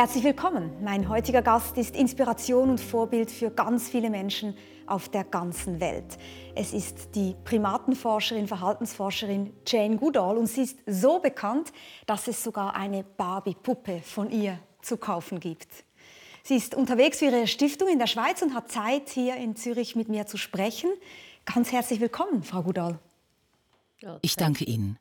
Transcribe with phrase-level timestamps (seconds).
[0.00, 0.72] Herzlich willkommen.
[0.82, 4.56] Mein heutiger Gast ist Inspiration und Vorbild für ganz viele Menschen
[4.86, 6.16] auf der ganzen Welt.
[6.54, 11.70] Es ist die Primatenforscherin, Verhaltensforscherin Jane Goodall und sie ist so bekannt,
[12.06, 15.68] dass es sogar eine Barbie-Puppe von ihr zu kaufen gibt.
[16.44, 19.96] Sie ist unterwegs für ihre Stiftung in der Schweiz und hat Zeit, hier in Zürich
[19.96, 20.88] mit mir zu sprechen.
[21.44, 22.98] Ganz herzlich willkommen, Frau Goodall.
[24.22, 24.98] Ich danke Ihnen.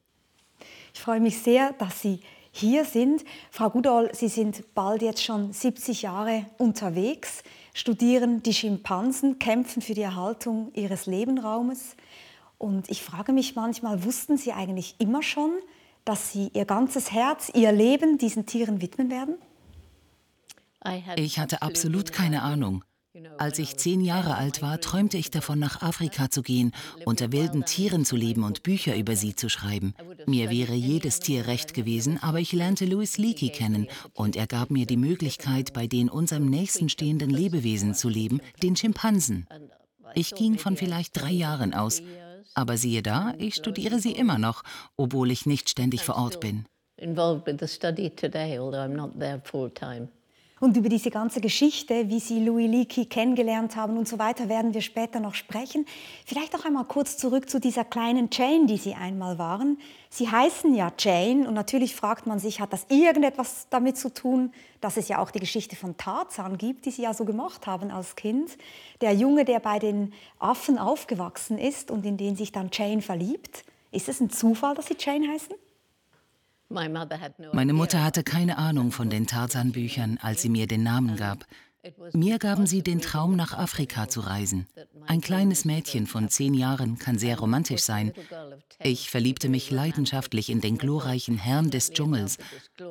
[0.94, 2.20] Ich freue mich sehr, dass Sie
[2.52, 3.24] hier sind.
[3.52, 9.94] Frau Goodall, Sie sind bald jetzt schon 70 Jahre unterwegs, studieren die Schimpansen, kämpfen für
[9.94, 11.96] die Erhaltung ihres Lebenraumes.
[12.58, 15.52] Und ich frage mich manchmal, wussten Sie eigentlich immer schon,
[16.06, 19.36] dass Sie Ihr ganzes Herz, Ihr Leben diesen Tieren widmen werden?
[21.16, 22.84] Ich hatte absolut keine Ahnung.
[23.38, 26.72] Als ich zehn Jahre alt war, träumte ich davon, nach Afrika zu gehen,
[27.06, 29.94] unter wilden Tieren zu leben und Bücher über sie zu schreiben.
[30.26, 34.72] Mir wäre jedes Tier recht gewesen, aber ich lernte Louis Leakey kennen und er gab
[34.72, 39.48] mir die Möglichkeit, bei den unserem nächsten stehenden Lebewesen zu leben, den Schimpansen.
[40.16, 42.02] Ich ging von vielleicht drei Jahren aus,
[42.54, 44.64] aber siehe da, ich studiere sie immer noch,
[44.98, 46.66] obwohl ich nicht ständig vor Ort bin.
[46.98, 50.10] Involved with the study today, although I'm not there full time.
[50.60, 54.74] Und über diese ganze Geschichte, wie Sie Louis Leakey kennengelernt haben und so weiter, werden
[54.74, 55.86] wir später noch sprechen.
[56.26, 59.78] Vielleicht auch einmal kurz zurück zu dieser kleinen Jane, die Sie einmal waren.
[60.10, 64.52] Sie heißen ja Jane und natürlich fragt man sich, hat das irgendetwas damit zu tun,
[64.82, 67.90] dass es ja auch die Geschichte von Tarzan gibt, die Sie ja so gemacht haben
[67.90, 68.58] als Kind.
[69.00, 73.64] Der Junge, der bei den Affen aufgewachsen ist und in den sich dann Jane verliebt.
[73.94, 75.56] Ist es ein Zufall, dass Sie Jane heißen?
[76.70, 81.46] Meine Mutter hatte keine Ahnung von den Tarzan-Büchern, als sie mir den Namen gab.
[82.14, 84.68] Mir gaben sie den Traum, nach Afrika zu reisen.
[85.08, 88.14] Ein kleines Mädchen von zehn Jahren kann sehr romantisch sein.
[88.84, 92.38] Ich verliebte mich leidenschaftlich in den glorreichen Herrn des Dschungels,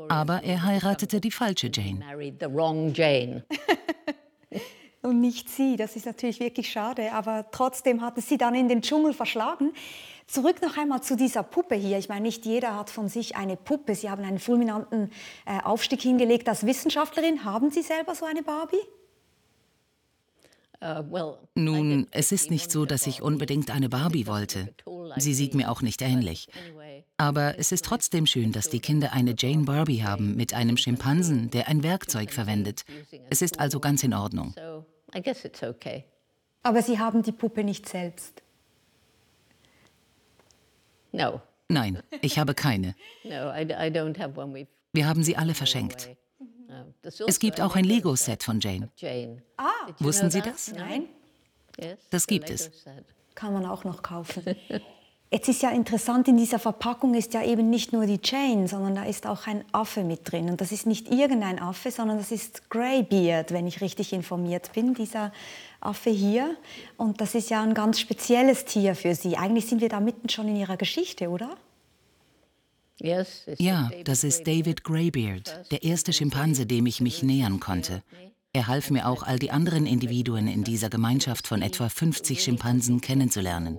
[0.08, 2.02] aber er heiratete die falsche Jane.
[5.02, 8.68] Und nicht sie, das ist natürlich wirklich schade, aber trotzdem hat es sie dann in
[8.68, 9.72] den Dschungel verschlagen.
[10.28, 11.96] Zurück noch einmal zu dieser Puppe hier.
[11.96, 13.94] Ich meine, nicht jeder hat von sich eine Puppe.
[13.94, 15.10] Sie haben einen fulminanten
[15.46, 17.44] äh, Aufstieg hingelegt als Wissenschaftlerin.
[17.46, 18.76] Haben Sie selber so eine Barbie?
[20.80, 24.72] Uh, Nun, es ist nicht so, dass ich unbedingt eine Barbie wollte.
[25.16, 26.46] Sie sieht mir auch nicht ähnlich.
[27.16, 31.50] Aber es ist trotzdem schön, dass die Kinder eine Jane Barbie haben mit einem Schimpansen,
[31.50, 32.84] der ein Werkzeug verwendet.
[33.30, 34.54] Es ist also ganz in Ordnung.
[36.62, 38.42] Aber Sie haben die Puppe nicht selbst.
[41.12, 41.40] No.
[41.68, 42.94] Nein, ich habe keine.
[44.92, 46.08] Wir haben sie alle verschenkt.
[47.26, 48.90] Es gibt auch ein Lego-Set von Jane.
[49.56, 50.72] Ah, wussten Sie das?
[50.72, 51.04] Nein.
[52.10, 52.70] Das gibt es.
[53.34, 54.44] Kann man auch noch kaufen.
[55.30, 58.94] Jetzt ist ja interessant, in dieser Verpackung ist ja eben nicht nur die Jane, sondern
[58.94, 60.48] da ist auch ein Affe mit drin.
[60.48, 64.94] Und das ist nicht irgendein Affe, sondern das ist Greybeard, wenn ich richtig informiert bin,
[64.94, 65.30] dieser
[65.80, 66.56] Affe hier.
[66.96, 69.36] Und das ist ja ein ganz spezielles Tier für Sie.
[69.36, 71.56] Eigentlich sind wir da mitten schon in Ihrer Geschichte, oder?
[73.58, 78.02] Ja, das ist David Greybeard, der erste Schimpanse, dem ich mich nähern konnte.
[78.52, 83.00] Er half mir auch, all die anderen Individuen in dieser Gemeinschaft von etwa 50 Schimpansen
[83.00, 83.76] kennenzulernen.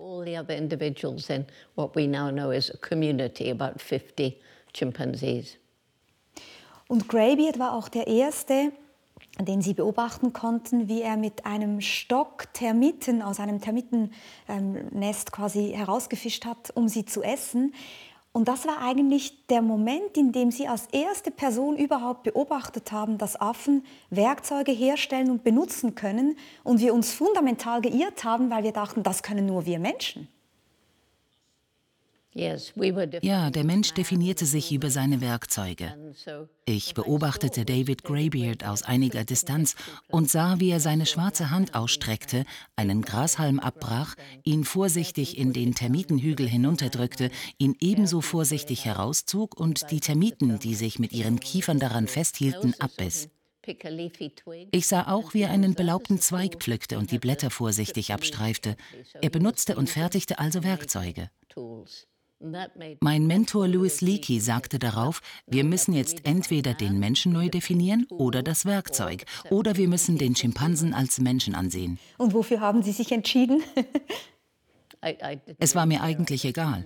[6.88, 8.72] Und Greybeard war auch der erste,
[9.46, 16.46] den Sie beobachten konnten, wie er mit einem Stock Termiten aus einem Termitennest quasi herausgefischt
[16.46, 17.74] hat, um sie zu essen.
[18.32, 23.18] Und das war eigentlich der Moment, in dem Sie als erste Person überhaupt beobachtet haben,
[23.18, 28.72] dass Affen Werkzeuge herstellen und benutzen können und wir uns fundamental geirrt haben, weil wir
[28.72, 30.28] dachten, das können nur wir Menschen.
[32.36, 36.14] Ja, der Mensch definierte sich über seine Werkzeuge.
[36.66, 39.76] Ich beobachtete David Greybeard aus einiger Distanz
[40.08, 42.46] und sah, wie er seine schwarze Hand ausstreckte,
[42.76, 50.00] einen Grashalm abbrach, ihn vorsichtig in den Termitenhügel hinunterdrückte, ihn ebenso vorsichtig herauszog und die
[50.00, 53.30] Termiten, die sich mit ihren Kiefern daran festhielten, abbiss.
[54.72, 58.76] Ich sah auch, wie er einen belaubten Zweig pflückte und die Blätter vorsichtig abstreifte.
[59.22, 61.30] Er benutzte und fertigte also Werkzeuge.
[63.02, 68.44] Mein Mentor Louis Leakey sagte darauf, wir müssen jetzt entweder den Menschen neu definieren oder
[68.44, 72.00] das Werkzeug, oder wir müssen den Schimpansen als Menschen ansehen.
[72.18, 73.62] Und wofür haben Sie sich entschieden?
[75.60, 76.84] Es war mir eigentlich egal.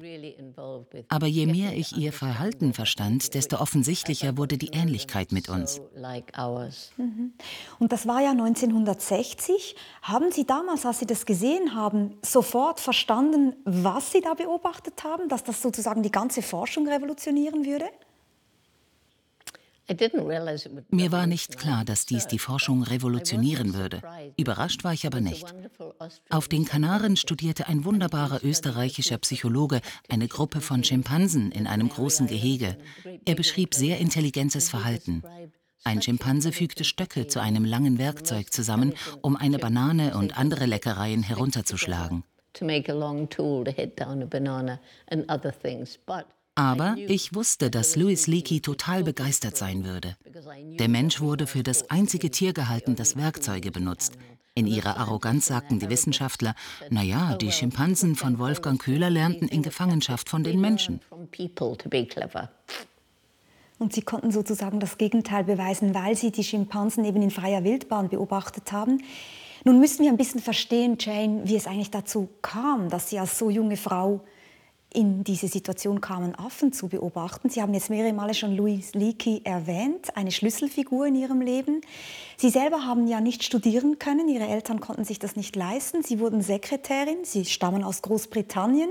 [1.07, 5.81] Aber je mehr ich ihr Verhalten verstand, desto offensichtlicher wurde die Ähnlichkeit mit uns.
[6.97, 7.33] Mhm.
[7.79, 9.75] Und das war ja 1960.
[10.03, 15.27] Haben Sie damals, als Sie das gesehen haben, sofort verstanden, was Sie da beobachtet haben,
[15.27, 17.85] dass das sozusagen die ganze Forschung revolutionieren würde?
[20.89, 24.01] Mir war nicht klar, dass dies die Forschung revolutionieren würde.
[24.37, 25.53] Überrascht war ich aber nicht.
[26.29, 32.27] Auf den Kanaren studierte ein wunderbarer österreichischer Psychologe eine Gruppe von Schimpansen in einem großen
[32.27, 32.77] Gehege.
[33.25, 35.21] Er beschrieb sehr intelligentes Verhalten.
[35.83, 41.23] Ein Schimpanse fügte Stöcke zu einem langen Werkzeug zusammen, um eine Banane und andere Leckereien
[41.23, 42.23] herunterzuschlagen.
[46.55, 50.15] Aber ich wusste, dass Louis Leakey total begeistert sein würde.
[50.79, 54.13] Der Mensch wurde für das einzige Tier gehalten, das Werkzeuge benutzt.
[54.55, 56.53] In ihrer Arroganz sagten die Wissenschaftler,
[56.91, 61.01] naja, die Schimpansen von Wolfgang Köhler lernten in Gefangenschaft von den Menschen.
[63.79, 68.09] Und sie konnten sozusagen das Gegenteil beweisen, weil sie die Schimpansen eben in freier Wildbahn
[68.09, 69.01] beobachtet haben.
[69.63, 73.39] Nun müssen wir ein bisschen verstehen, Jane, wie es eigentlich dazu kam, dass Sie als
[73.39, 74.21] so junge Frau
[74.93, 77.49] in diese Situation kamen, Affen zu beobachten.
[77.49, 81.81] Sie haben jetzt mehrere Male schon Louise Leakey erwähnt, eine Schlüsselfigur in ihrem Leben.
[82.37, 86.03] Sie selber haben ja nicht studieren können, ihre Eltern konnten sich das nicht leisten.
[86.03, 88.89] Sie wurden Sekretärin, sie stammen aus Großbritannien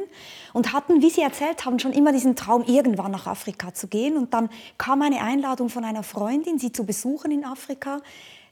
[0.52, 4.16] und hatten, wie Sie erzählt haben, schon immer diesen Traum, irgendwann nach Afrika zu gehen.
[4.16, 8.00] Und dann kam eine Einladung von einer Freundin, sie zu besuchen in Afrika.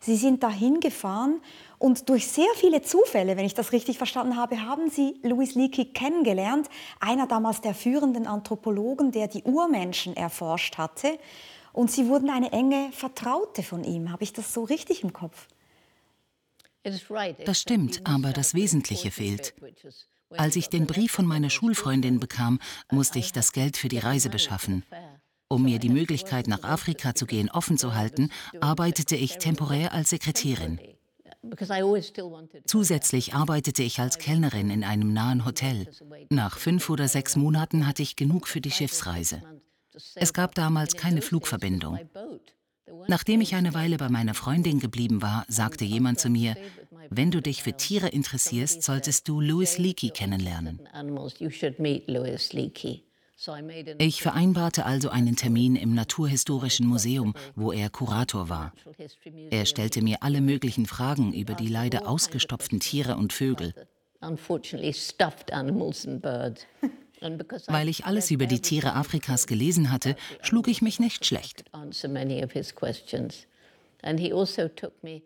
[0.02, 1.42] Sie sind dahin gefahren
[1.78, 5.92] und durch sehr viele Zufälle, wenn ich das richtig verstanden habe, haben Sie Louis Leakey
[5.92, 6.68] kennengelernt,
[7.00, 11.18] einer damals der führenden Anthropologen, der die Urmenschen erforscht hatte.
[11.72, 14.10] Und Sie wurden eine enge Vertraute von ihm.
[14.10, 15.48] Habe ich das so richtig im Kopf?
[17.44, 19.54] Das stimmt, aber das Wesentliche fehlt.
[20.30, 22.58] Als ich den Brief von meiner Schulfreundin bekam,
[22.90, 24.84] musste ich das Geld für die Reise beschaffen.
[25.52, 28.30] Um mir die Möglichkeit, nach Afrika zu gehen, offen zu halten,
[28.60, 30.78] arbeitete ich temporär als Sekretärin.
[32.66, 35.88] Zusätzlich arbeitete ich als Kellnerin in einem nahen Hotel.
[36.30, 39.42] Nach fünf oder sechs Monaten hatte ich genug für die Schiffsreise.
[40.14, 41.98] Es gab damals keine Flugverbindung.
[43.08, 46.56] Nachdem ich eine Weile bei meiner Freundin geblieben war, sagte jemand zu mir,
[47.08, 50.80] wenn du dich für Tiere interessierst, solltest du Louis Leakey kennenlernen.
[53.98, 58.72] Ich vereinbarte also einen Termin im Naturhistorischen Museum, wo er Kurator war.
[59.50, 63.72] Er stellte mir alle möglichen Fragen über die leider ausgestopften Tiere und Vögel.
[67.66, 71.64] Weil ich alles über die Tiere Afrikas gelesen hatte, schlug ich mich nicht schlecht.
[71.72, 72.08] Also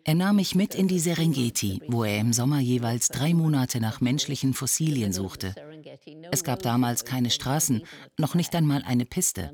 [0.03, 4.01] er nahm mich mit in die Serengeti, wo er im Sommer jeweils drei Monate nach
[4.01, 5.55] menschlichen Fossilien suchte.
[6.31, 7.83] Es gab damals keine Straßen,
[8.17, 9.51] noch nicht einmal eine Piste.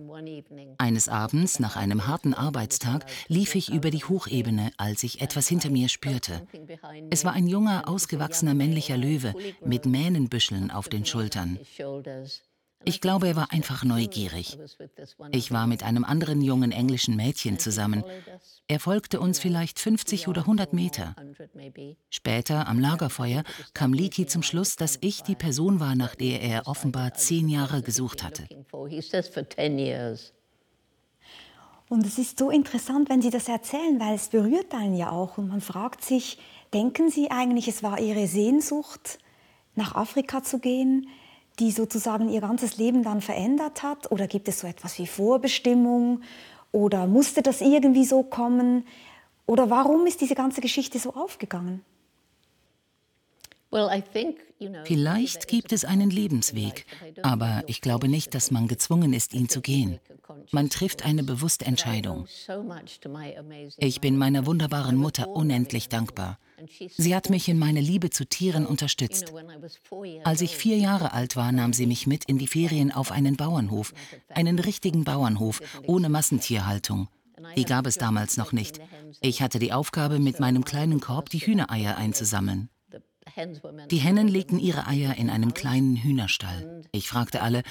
[0.78, 5.70] Eines Abends, nach einem harten Arbeitstag, lief ich über die Hochebene, als ich etwas hinter
[5.70, 6.48] mir spürte.
[7.10, 9.34] Es war ein junger, ausgewachsener männlicher Löwe
[9.66, 11.60] mit Mähnenbüscheln auf den Schultern.
[12.84, 14.58] Ich glaube, er war einfach neugierig.
[15.32, 18.04] Ich war mit einem anderen jungen englischen Mädchen zusammen.
[18.68, 21.16] Er folgte uns vielleicht 50 oder 100 Meter.
[22.10, 23.44] Später, am Lagerfeuer,
[23.74, 27.82] kam Leakey zum Schluss, dass ich die Person war, nach der er offenbar zehn Jahre
[27.82, 28.48] gesucht hatte.
[31.90, 35.38] Und es ist so interessant, wenn Sie das erzählen, weil es berührt einen ja auch.
[35.38, 36.38] Und man fragt sich,
[36.74, 39.20] denken Sie eigentlich, es war Ihre Sehnsucht,
[39.76, 41.08] nach Afrika zu gehen?
[41.62, 44.12] Die sozusagen ihr ganzes Leben dann verändert hat?
[44.12, 46.22] Oder gibt es so etwas wie Vorbestimmung?
[46.72, 48.86] Oder musste das irgendwie so kommen?
[49.46, 51.86] Oder warum ist diese ganze Geschichte so aufgegangen?
[54.84, 56.86] Vielleicht gibt es einen Lebensweg,
[57.24, 60.00] aber ich glaube nicht, dass man gezwungen ist, ihn zu gehen.
[60.52, 62.28] Man trifft eine bewusste Entscheidung.
[63.78, 66.38] Ich bin meiner wunderbaren Mutter unendlich dankbar.
[66.98, 69.34] Sie hat mich in meiner Liebe zu Tieren unterstützt.
[70.24, 73.38] Als ich vier Jahre alt war, nahm sie mich mit in die Ferien auf einen
[73.38, 73.94] Bauernhof,
[74.30, 77.08] einen richtigen Bauernhof ohne Massentierhaltung.
[77.56, 78.80] Die gab es damals noch nicht.
[79.22, 82.70] Ich hatte die Aufgabe, mit meinem kleinen Korb die Hühnereier einzusammeln.
[83.90, 86.84] Die Hennen legten ihre Eier in einem kleinen Hühnerstall.
[86.92, 87.64] Ich fragte alle,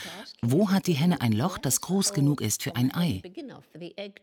[0.43, 3.23] wo hat die Henne ein Loch, das groß genug ist für ein Ei?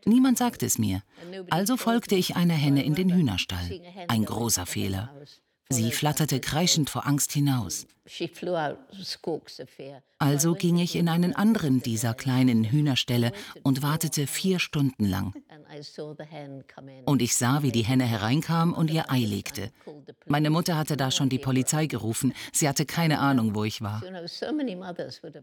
[0.04, 1.02] Niemand sagte es mir.
[1.50, 3.80] Also folgte ich einer Henne in den Hühnerstall.
[4.08, 5.10] Ein großer Fehler.
[5.70, 7.86] Sie flatterte kreischend vor Angst hinaus.
[10.18, 13.32] Also ging ich in einen anderen dieser kleinen Hühnerställe
[13.62, 15.34] und wartete vier Stunden lang.
[17.04, 19.70] Und ich sah, wie die Henne hereinkam und ihr Ei legte.
[20.24, 22.32] Meine Mutter hatte da schon die Polizei gerufen.
[22.52, 24.02] Sie hatte keine Ahnung, wo ich war.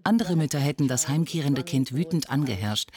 [0.03, 2.89] Andere Mütter hätten das heimkehrende Kind wütend angeherrscht.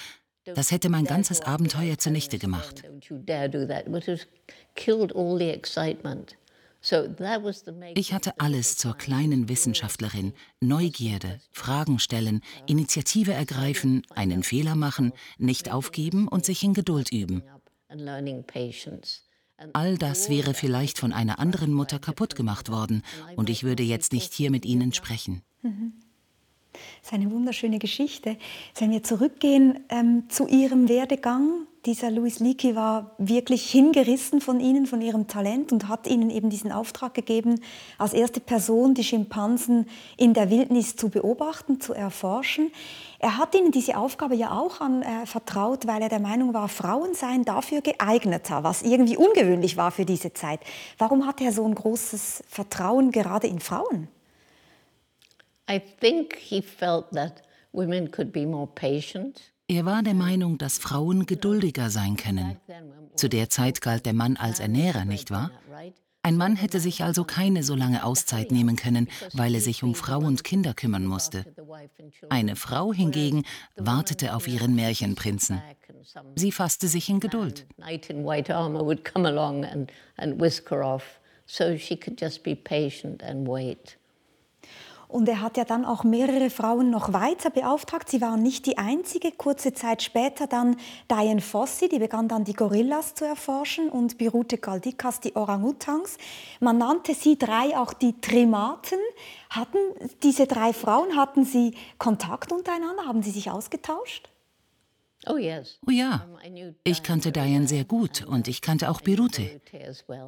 [0.44, 2.82] Das hätte mein ganzes Abenteuer zunichte gemacht.
[7.94, 10.32] Ich hatte alles zur kleinen Wissenschaftlerin.
[10.61, 17.42] Neugierde, Fragen stellen, Initiative ergreifen, einen Fehler machen, nicht aufgeben und sich in Geduld üben.
[19.73, 23.02] All das wäre vielleicht von einer anderen Mutter kaputt gemacht worden
[23.35, 25.42] und ich würde jetzt nicht hier mit Ihnen sprechen.
[25.62, 25.94] Mhm.
[26.73, 28.37] Das ist eine wunderschöne Geschichte.
[28.78, 34.87] Wenn wir zurückgehen ähm, zu Ihrem Werdegang, dieser Louis Leakey war wirklich hingerissen von Ihnen,
[34.87, 37.61] von Ihrem Talent und hat Ihnen eben diesen Auftrag gegeben,
[37.99, 42.70] als erste Person die Schimpansen in der Wildnis zu beobachten, zu erforschen.
[43.18, 47.14] Er hat Ihnen diese Aufgabe ja auch anvertraut, äh, weil er der Meinung war, Frauen
[47.14, 50.61] seien dafür geeigneter, was irgendwie ungewöhnlich war für diese Zeit.
[50.99, 54.08] Warum hat er so ein großes Vertrauen gerade in Frauen?
[55.70, 57.42] I think he felt that
[57.73, 59.52] women could be more patient.
[59.70, 62.56] Er war der Meinung, dass Frauen geduldiger sein können.
[63.16, 65.50] Zu der Zeit galt der Mann als Ernährer, nicht wahr?
[66.22, 69.94] Ein Mann hätte sich also keine so lange Auszeit nehmen können, weil er sich um
[69.94, 71.44] Frau und Kinder kümmern musste.
[72.30, 73.44] Eine Frau hingegen
[73.76, 75.62] wartete auf ihren Märchenprinzen.
[76.34, 77.66] Sie fasste sich in Geduld.
[81.50, 83.97] So she could just be patient and wait.
[85.08, 88.10] Und er hat ja dann auch mehrere Frauen noch weiter beauftragt.
[88.10, 89.32] Sie waren nicht die einzige.
[89.32, 90.76] Kurze Zeit später dann
[91.10, 96.18] Diane Fossey, die begann dann die Gorillas zu erforschen und Birute Galdikas die Orangutans.
[96.60, 98.98] Man nannte sie drei auch die Trimaten.
[99.48, 99.78] Hatten
[100.22, 103.06] diese drei Frauen, hatten sie Kontakt untereinander?
[103.06, 104.28] Haben sie sich ausgetauscht?
[105.26, 106.26] Oh, oh ja,
[106.84, 109.60] ich kannte Diane sehr gut und ich kannte auch Birute.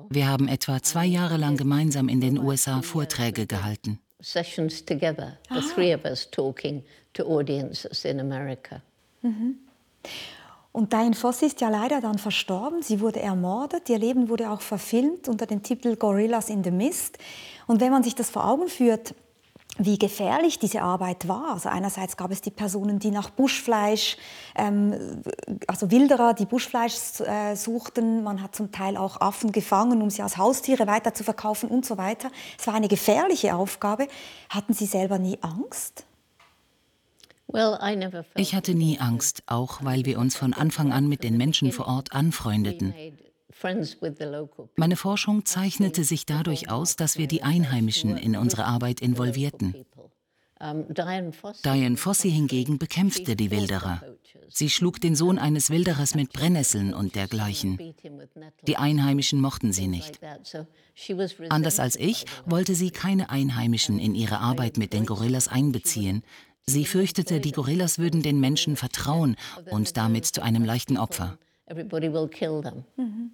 [0.08, 5.58] Wir haben etwa zwei Jahre lang gemeinsam in den USA Vorträge gehalten sessions together, the
[5.58, 5.74] ah.
[5.74, 6.82] three of us talking
[7.14, 8.82] to audiences in America.
[9.22, 9.56] Mhm.
[10.72, 12.82] Und Diane Foss ist ja leider dann verstorben.
[12.82, 13.88] Sie wurde ermordet.
[13.88, 17.18] Ihr Leben wurde auch verfilmt unter dem Titel Gorillas in the Mist.
[17.66, 19.14] Und wenn man sich das vor Augen führt,
[19.78, 21.52] wie gefährlich diese Arbeit war.
[21.52, 24.16] Also einerseits gab es die Personen, die nach Buschfleisch,
[24.56, 25.22] ähm,
[25.66, 28.22] also Wilderer, die Buschfleisch äh, suchten.
[28.22, 31.86] Man hat zum Teil auch Affen gefangen, um sie als Haustiere weiter zu verkaufen und
[31.86, 32.30] so weiter.
[32.58, 34.08] Es war eine gefährliche Aufgabe.
[34.48, 36.04] Hatten Sie selber nie Angst?
[38.36, 41.88] Ich hatte nie Angst, auch weil wir uns von Anfang an mit den Menschen vor
[41.88, 42.94] Ort anfreundeten.
[44.76, 49.74] Meine Forschung zeichnete sich dadurch aus, dass wir die Einheimischen in unsere Arbeit involvierten.
[50.60, 54.02] Diane Fossey hingegen bekämpfte die Wilderer.
[54.50, 57.94] Sie schlug den Sohn eines Wilderers mit Brennnesseln und dergleichen.
[58.66, 60.20] Die Einheimischen mochten sie nicht.
[61.48, 66.22] Anders als ich wollte sie keine Einheimischen in ihre Arbeit mit den Gorillas einbeziehen.
[66.66, 69.36] Sie fürchtete, die Gorillas würden den Menschen vertrauen
[69.70, 71.38] und damit zu einem leichten Opfer.
[71.70, 72.82] Everybody will kill them.
[72.96, 73.30] Mhm.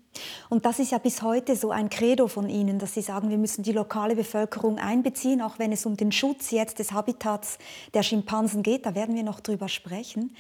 [0.50, 3.38] Und das ist ja bis heute so ein Credo von Ihnen, dass Sie sagen, wir
[3.38, 7.58] müssen die lokale Bevölkerung einbeziehen, auch wenn es um den Schutz jetzt des Habitats
[7.94, 8.84] der Schimpansen geht.
[8.84, 10.36] Da werden wir noch drüber sprechen.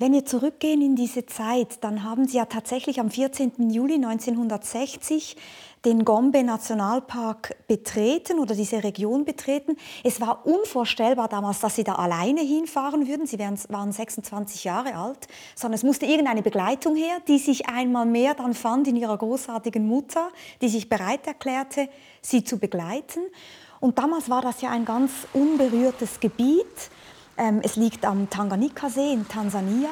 [0.00, 3.68] Wenn wir zurückgehen in diese Zeit, dann haben Sie ja tatsächlich am 14.
[3.68, 5.36] Juli 1960
[5.84, 9.76] den Gombe Nationalpark betreten oder diese Region betreten.
[10.02, 13.26] Es war unvorstellbar damals, dass sie da alleine hinfahren würden.
[13.26, 18.32] Sie waren 26 Jahre alt, sondern es musste irgendeine Begleitung her, die sich einmal mehr
[18.32, 20.30] dann fand in ihrer großartigen Mutter,
[20.62, 21.90] die sich bereit erklärte,
[22.22, 23.20] sie zu begleiten.
[23.80, 26.90] Und damals war das ja ein ganz unberührtes Gebiet.
[27.40, 29.88] Ähm, es liegt am Tanganyika-See in Tansania.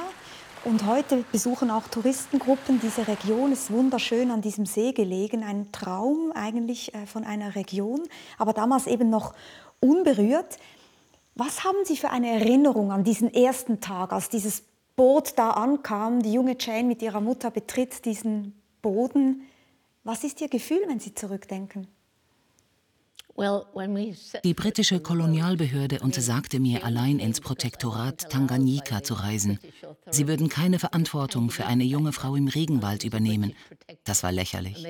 [0.66, 3.52] Und heute besuchen auch Touristengruppen diese Region.
[3.52, 5.42] Es ist wunderschön an diesem See gelegen.
[5.42, 8.02] Ein Traum eigentlich äh, von einer Region,
[8.36, 9.32] aber damals eben noch
[9.80, 10.58] unberührt.
[11.36, 14.64] Was haben Sie für eine Erinnerung an diesen ersten Tag, als dieses
[14.94, 16.22] Boot da ankam?
[16.22, 19.48] Die junge Jane mit ihrer Mutter betritt diesen Boden.
[20.04, 21.86] Was ist Ihr Gefühl, wenn Sie zurückdenken?
[24.44, 29.60] Die britische Kolonialbehörde untersagte mir, allein ins Protektorat Tanganyika zu reisen.
[30.10, 33.54] Sie würden keine Verantwortung für eine junge Frau im Regenwald übernehmen.
[34.04, 34.84] Das war lächerlich.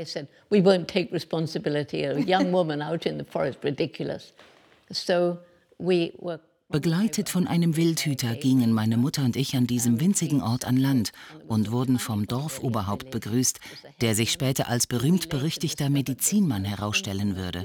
[6.71, 11.13] Begleitet von einem Wildhüter gingen meine Mutter und ich an diesem winzigen Ort an Land
[11.47, 13.59] und wurden vom Dorfoberhaupt begrüßt,
[14.03, 17.65] der sich später als berühmt-berüchtigter Medizinmann herausstellen würde.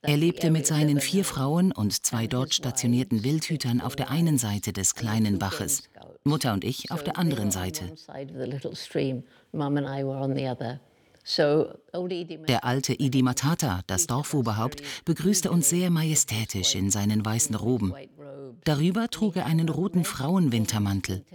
[0.00, 4.72] Er lebte mit seinen vier Frauen und zwei dort stationierten Wildhütern auf der einen Seite
[4.72, 5.88] des kleinen Baches,
[6.22, 7.92] Mutter und ich auf der anderen Seite.
[11.24, 17.94] Der alte Idi Matata, das Dorfoberhaupt, begrüßte uns sehr majestätisch in seinen weißen Roben.
[18.64, 21.24] Darüber trug er einen roten Frauenwintermantel.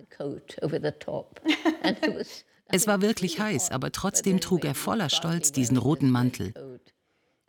[2.70, 6.54] Es war wirklich heiß, aber trotzdem trug er voller Stolz diesen roten Mantel.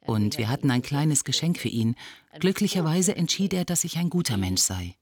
[0.06, 1.96] Und wir hatten ein kleines Geschenk für ihn.
[2.38, 4.94] Glücklicherweise entschied er, dass ich ein guter Mensch sei.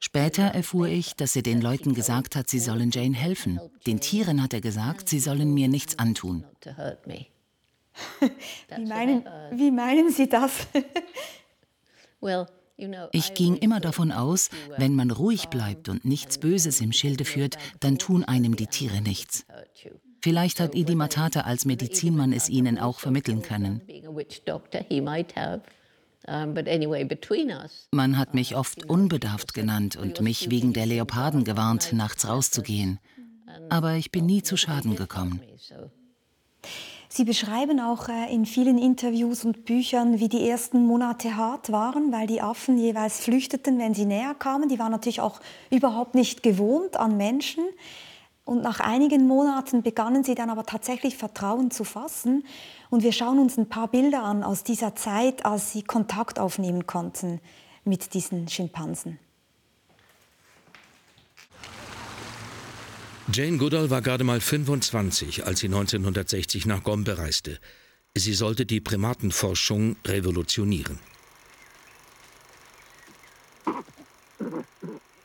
[0.00, 3.60] Später erfuhr ich, dass er den Leuten gesagt hat, sie sollen Jane helfen.
[3.86, 6.44] Den Tieren hat er gesagt, sie sollen mir nichts antun.
[8.20, 10.66] wie, meinen, wie meinen Sie das?
[13.12, 17.56] Ich ging immer davon aus, wenn man ruhig bleibt und nichts Böses im Schilde führt,
[17.80, 19.46] dann tun einem die Tiere nichts.
[20.20, 23.82] Vielleicht hat Idi Matata als Medizinmann es ihnen auch vermitteln können.
[27.92, 32.98] Man hat mich oft unbedarft genannt und mich wegen der Leoparden gewarnt, nachts rauszugehen.
[33.68, 35.40] Aber ich bin nie zu Schaden gekommen.
[37.16, 42.10] Sie beschreiben auch äh, in vielen Interviews und Büchern, wie die ersten Monate hart waren,
[42.10, 44.68] weil die Affen jeweils flüchteten, wenn sie näher kamen.
[44.68, 45.38] Die waren natürlich auch
[45.70, 47.62] überhaupt nicht gewohnt an Menschen.
[48.44, 52.44] Und nach einigen Monaten begannen sie dann aber tatsächlich Vertrauen zu fassen.
[52.94, 56.86] Und wir schauen uns ein paar Bilder an aus dieser Zeit, als sie Kontakt aufnehmen
[56.86, 57.40] konnten
[57.84, 59.18] mit diesen Schimpansen.
[63.32, 67.58] Jane Goodall war gerade mal 25, als sie 1960 nach Gombe reiste.
[68.14, 71.00] Sie sollte die Primatenforschung revolutionieren.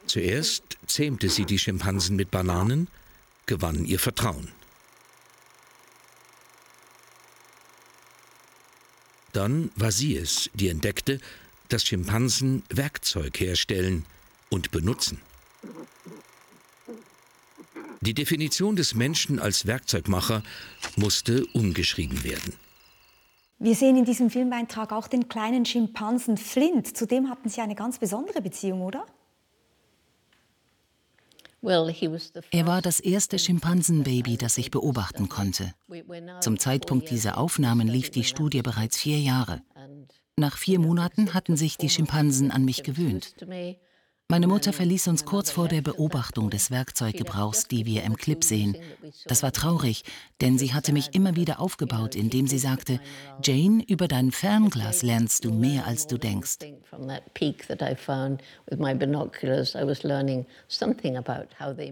[0.08, 2.88] Zuerst zähmte sie die Schimpansen mit Bananen,
[3.46, 4.59] gewann ihr Vertrauen.
[9.33, 11.19] Dann war sie es, die entdeckte,
[11.69, 14.05] dass Schimpansen Werkzeug herstellen
[14.50, 15.21] und benutzen.
[18.01, 20.41] Die Definition des Menschen als Werkzeugmacher
[20.95, 22.53] musste umgeschrieben werden.
[23.59, 26.95] Wir sehen in diesem Filmbeitrag auch den kleinen Schimpansen Flint.
[26.95, 29.05] Zu dem hatten Sie eine ganz besondere Beziehung, oder?
[31.62, 35.74] Er war das erste Schimpansenbaby, das ich beobachten konnte.
[36.42, 39.62] Zum Zeitpunkt dieser Aufnahmen lief die Studie bereits vier Jahre.
[40.38, 43.36] Nach vier Monaten hatten sich die Schimpansen an mich gewöhnt.
[44.31, 48.77] Meine Mutter verließ uns kurz vor der Beobachtung des Werkzeuggebrauchs, die wir im Clip sehen.
[49.25, 50.03] Das war traurig,
[50.39, 53.00] denn sie hatte mich immer wieder aufgebaut, indem sie sagte,
[53.44, 56.59] Jane, über dein Fernglas lernst du mehr, als du denkst.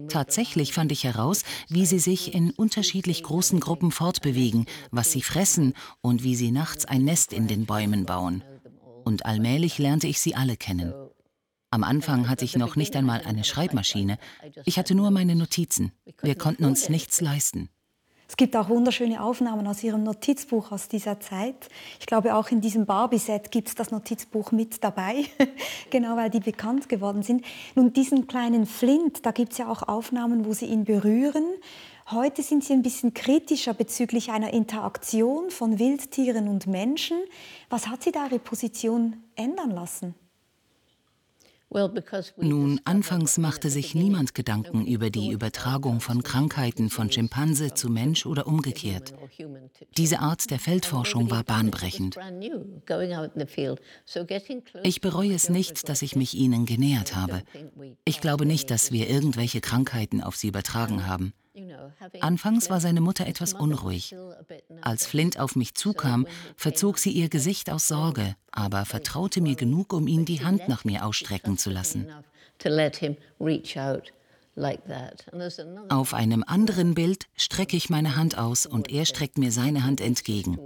[0.08, 5.74] Tatsächlich fand ich heraus, wie sie sich in unterschiedlich großen Gruppen fortbewegen, was sie fressen
[6.02, 8.44] und wie sie nachts ein Nest in den Bäumen bauen.
[9.04, 10.94] Und allmählich lernte ich sie alle kennen.
[11.70, 14.18] Am Anfang hatte ich noch nicht einmal eine Schreibmaschine.
[14.64, 15.92] Ich hatte nur meine Notizen.
[16.22, 17.68] Wir konnten uns nichts leisten.
[18.26, 21.68] Es gibt auch wunderschöne Aufnahmen aus Ihrem Notizbuch aus dieser Zeit.
[21.98, 25.24] Ich glaube, auch in diesem Barbie-Set gibt es das Notizbuch mit dabei,
[25.90, 27.44] genau weil die bekannt geworden sind.
[27.74, 31.44] Nun, diesen kleinen Flint, da gibt es ja auch Aufnahmen, wo Sie ihn berühren.
[32.10, 37.18] Heute sind Sie ein bisschen kritischer bezüglich einer Interaktion von Wildtieren und Menschen.
[37.70, 40.14] Was hat Sie da Ihre Position ändern lassen?
[42.38, 48.24] Nun, anfangs machte sich niemand Gedanken über die Übertragung von Krankheiten von Schimpanse zu Mensch
[48.24, 49.12] oder umgekehrt.
[49.98, 52.16] Diese Art der Feldforschung war bahnbrechend.
[54.82, 57.42] Ich bereue es nicht, dass ich mich ihnen genähert habe.
[58.06, 61.34] Ich glaube nicht, dass wir irgendwelche Krankheiten auf sie übertragen haben.
[62.20, 64.14] Anfangs war seine Mutter etwas unruhig.
[64.82, 69.92] Als Flint auf mich zukam, verzog sie ihr Gesicht aus Sorge, aber vertraute mir genug,
[69.92, 72.08] um ihn die Hand nach mir ausstrecken zu lassen.
[75.88, 80.00] Auf einem anderen Bild strecke ich meine Hand aus und er streckt mir seine Hand
[80.00, 80.58] entgegen.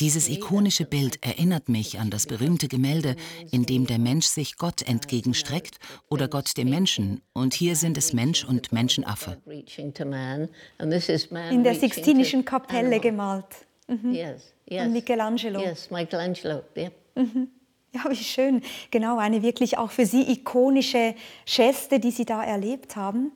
[0.00, 3.14] Dieses ikonische Bild erinnert mich an das berühmte Gemälde,
[3.52, 7.22] in dem der Mensch sich Gott entgegenstreckt oder Gott dem Menschen.
[7.32, 9.40] Und hier sind es Mensch und Menschenaffe.
[9.46, 13.46] In der Sixtinischen Kapelle gemalt.
[13.86, 14.18] Mhm.
[14.68, 15.60] Von Michelangelo.
[17.14, 17.48] Mhm.
[17.94, 18.60] Ja, wie schön.
[18.90, 21.14] Genau, eine wirklich auch für Sie ikonische
[21.46, 23.30] Geste, die Sie da erlebt haben.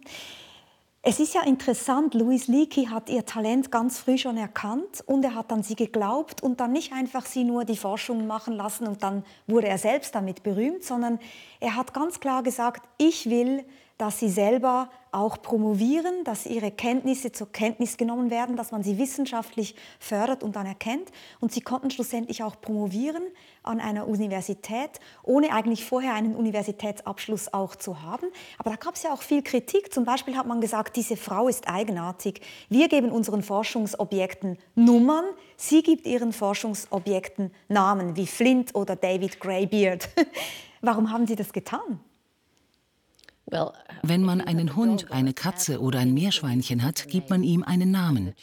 [1.00, 5.36] Es ist ja interessant, Louis Leakey hat ihr Talent ganz früh schon erkannt und er
[5.36, 9.04] hat an sie geglaubt und dann nicht einfach sie nur die Forschung machen lassen und
[9.04, 11.20] dann wurde er selbst damit berühmt, sondern
[11.60, 13.64] er hat ganz klar gesagt, ich will
[13.98, 18.98] dass sie selber auch promovieren, dass ihre Kenntnisse zur Kenntnis genommen werden, dass man sie
[18.98, 21.10] wissenschaftlich fördert und dann erkennt.
[21.40, 23.22] Und sie konnten schlussendlich auch promovieren
[23.62, 28.26] an einer Universität, ohne eigentlich vorher einen Universitätsabschluss auch zu haben.
[28.58, 29.92] Aber da gab es ja auch viel Kritik.
[29.92, 32.40] Zum Beispiel hat man gesagt, diese Frau ist eigenartig.
[32.68, 35.24] Wir geben unseren Forschungsobjekten Nummern,
[35.56, 40.08] sie gibt ihren Forschungsobjekten Namen wie Flint oder David Greybeard.
[40.80, 42.00] Warum haben Sie das getan?
[44.02, 48.34] Wenn man einen Hund, eine Katze oder ein Meerschweinchen hat, gibt man ihm einen Namen.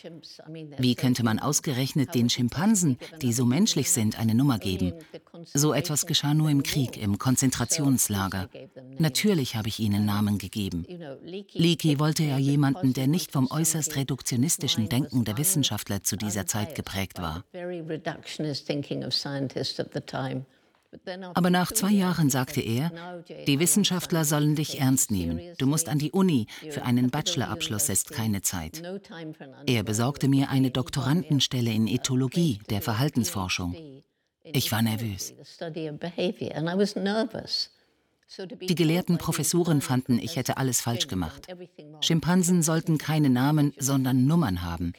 [0.77, 4.93] Wie könnte man ausgerechnet den Schimpansen, die so menschlich sind, eine Nummer geben?
[5.53, 8.49] So etwas geschah nur im Krieg, im Konzentrationslager.
[8.97, 10.85] Natürlich habe ich ihnen Namen gegeben.
[11.53, 16.75] Leakey wollte ja jemanden, der nicht vom äußerst reduktionistischen Denken der Wissenschaftler zu dieser Zeit
[16.75, 17.43] geprägt war.
[21.34, 22.91] Aber nach zwei Jahren sagte er,
[23.47, 25.39] die Wissenschaftler sollen dich ernst nehmen.
[25.58, 26.47] Du musst an die Uni.
[26.69, 28.81] Für einen Bachelorabschluss ist keine Zeit.
[29.65, 33.75] Er besorgte mir eine Doktorandenstelle in Ethologie, der Verhaltensforschung.
[34.43, 35.34] Ich war nervös.
[38.62, 41.47] Die gelehrten Professoren fanden, ich hätte alles falsch gemacht.
[42.01, 44.93] Schimpansen sollten keine Namen, sondern Nummern haben.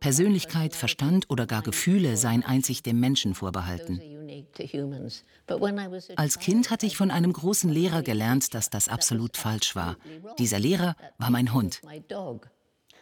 [0.00, 4.00] Persönlichkeit, Verstand oder gar Gefühle seien einzig dem Menschen vorbehalten.
[6.16, 9.96] Als Kind hatte ich von einem großen Lehrer gelernt, dass das absolut falsch war.
[10.38, 11.80] Dieser Lehrer war mein Hund.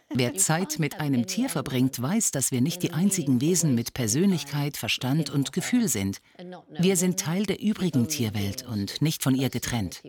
[0.09, 4.77] Wer Zeit mit einem Tier verbringt, weiß, dass wir nicht die einzigen Wesen mit Persönlichkeit,
[4.77, 6.21] Verstand und Gefühl sind.
[6.69, 10.01] Wir sind Teil der übrigen Tierwelt und nicht von ihr getrennt.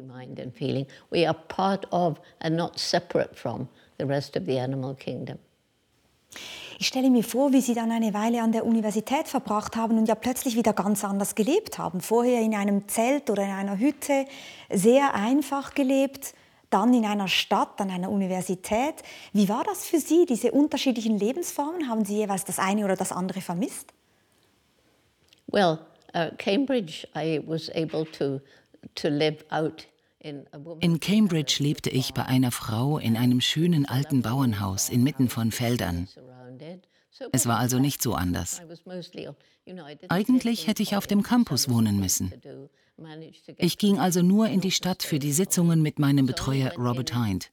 [6.80, 10.06] Ich stelle mir vor, wie Sie dann eine Weile an der Universität verbracht haben und
[10.06, 12.00] ja plötzlich wieder ganz anders gelebt haben.
[12.00, 14.26] Vorher in einem Zelt oder in einer Hütte,
[14.70, 16.34] sehr einfach gelebt,
[16.70, 18.94] dann in einer Stadt, an einer Universität.
[19.32, 21.88] Wie war das für Sie, diese unterschiedlichen Lebensformen?
[21.88, 23.92] Haben Sie jeweils das eine oder das andere vermisst?
[25.50, 25.80] Well,
[26.14, 28.40] uh, Cambridge, I was able to,
[28.94, 29.88] to live out
[30.20, 36.08] in Cambridge lebte ich bei einer Frau in einem schönen alten Bauernhaus inmitten von Feldern.
[37.32, 38.60] Es war also nicht so anders.
[40.08, 42.32] Eigentlich hätte ich auf dem Campus wohnen müssen.
[43.56, 47.50] Ich ging also nur in die Stadt für die Sitzungen mit meinem Betreuer Robert Hind.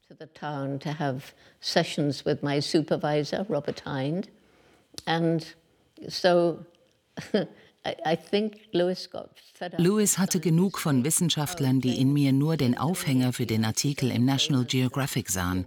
[9.77, 14.25] Lewis hatte genug von Wissenschaftlern, die in mir nur den Aufhänger für den Artikel im
[14.25, 15.65] National Geographic sahen.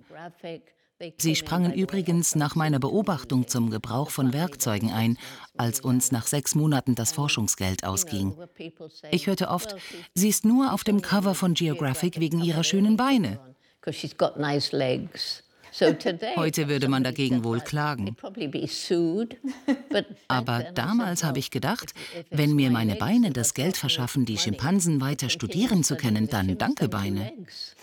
[1.16, 5.16] Sie sprangen übrigens nach meiner Beobachtung zum Gebrauch von Werkzeugen ein,
[5.56, 8.34] als uns nach sechs Monaten das Forschungsgeld ausging.
[9.12, 9.76] Ich hörte oft,
[10.14, 13.38] sie ist nur auf dem Cover von Geographic wegen ihrer schönen Beine.
[16.36, 18.16] Heute würde man dagegen wohl klagen.
[20.28, 21.94] Aber damals habe ich gedacht,
[22.30, 26.88] wenn mir meine Beine das Geld verschaffen, die Schimpansen weiter studieren zu können, dann danke
[26.88, 27.32] Beine.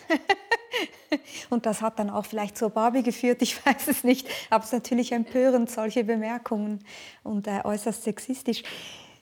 [1.49, 4.27] Und das hat dann auch vielleicht zur Barbie geführt, ich weiß es nicht.
[4.49, 6.79] Aber es ist natürlich empörend, solche Bemerkungen
[7.23, 8.63] und äh, äußerst sexistisch.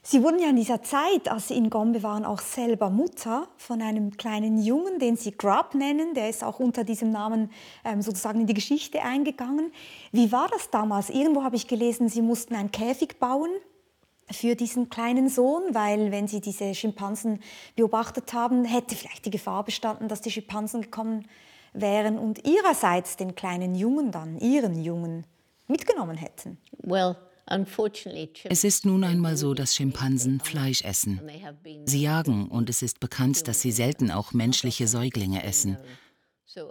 [0.06, 3.80] Sie wurden ja in dieser Zeit, als Sie in Gombe waren, auch selber Mutter von
[3.80, 6.12] einem kleinen Jungen, den Sie Grub nennen.
[6.12, 7.50] Der ist auch unter diesem Namen
[7.86, 9.72] ähm, sozusagen in die Geschichte eingegangen.
[10.12, 11.08] Wie war das damals?
[11.08, 13.48] Irgendwo habe ich gelesen, Sie mussten einen Käfig bauen
[14.30, 17.40] für diesen kleinen Sohn, weil wenn Sie diese Schimpansen
[17.74, 21.26] beobachtet haben, hätte vielleicht die Gefahr bestanden, dass die Schimpansen gekommen
[21.72, 25.26] wären und ihrerseits den kleinen Jungen dann, ihren Jungen,
[25.66, 26.58] mitgenommen hätten.
[28.44, 31.20] Es ist nun einmal so, dass Schimpansen Fleisch essen.
[31.84, 35.76] Sie jagen und es ist bekannt, dass sie selten auch menschliche Säuglinge essen.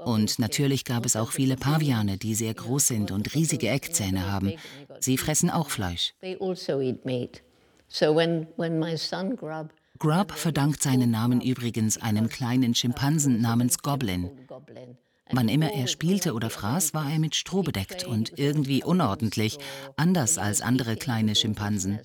[0.05, 4.53] Und natürlich gab es auch viele Paviane, die sehr groß sind und riesige Eckzähne haben.
[4.99, 6.13] Sie fressen auch Fleisch.
[9.99, 14.31] Grub verdankt seinen Namen übrigens einem kleinen Schimpansen namens Goblin.
[15.35, 19.57] Wann immer er spielte oder fraß, war er mit Stroh bedeckt und irgendwie unordentlich,
[19.97, 21.99] anders als andere kleine Schimpansen.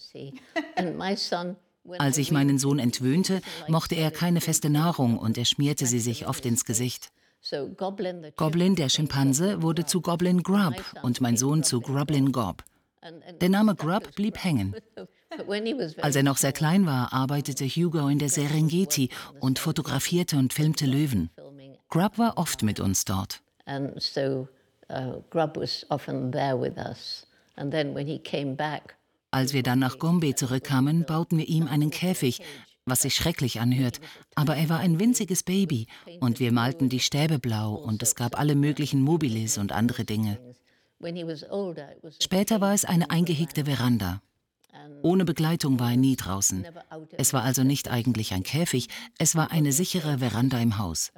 [1.98, 6.26] Als ich meinen Sohn entwöhnte, mochte er keine feste Nahrung und er schmierte sie sich
[6.26, 7.10] oft ins Gesicht.
[8.36, 12.64] Goblin, der Schimpanse, wurde zu Goblin Grub und mein Sohn zu Grublin Gob.
[13.40, 14.74] Der Name Grub blieb hängen.
[16.00, 19.10] Als er noch sehr klein war, arbeitete Hugo in der Serengeti
[19.40, 21.30] und fotografierte und filmte Löwen.
[21.88, 23.42] Grub war oft mit uns dort.
[23.66, 23.90] Uh,
[29.30, 32.40] Als wir dann nach Gombe zurückkamen, bauten wir ihm einen Käfig,
[32.84, 34.00] was sich schrecklich anhört,
[34.34, 35.86] aber er war ein winziges Baby
[36.20, 40.38] und wir malten die Stäbe blau und es gab alle möglichen Mobiles und andere Dinge.
[42.22, 44.22] Später war es eine eingehegte Veranda.
[45.02, 46.66] Ohne Begleitung war er nie draußen.
[47.16, 48.88] Es war also nicht eigentlich ein Käfig,
[49.18, 51.12] es war eine sichere Veranda im Haus.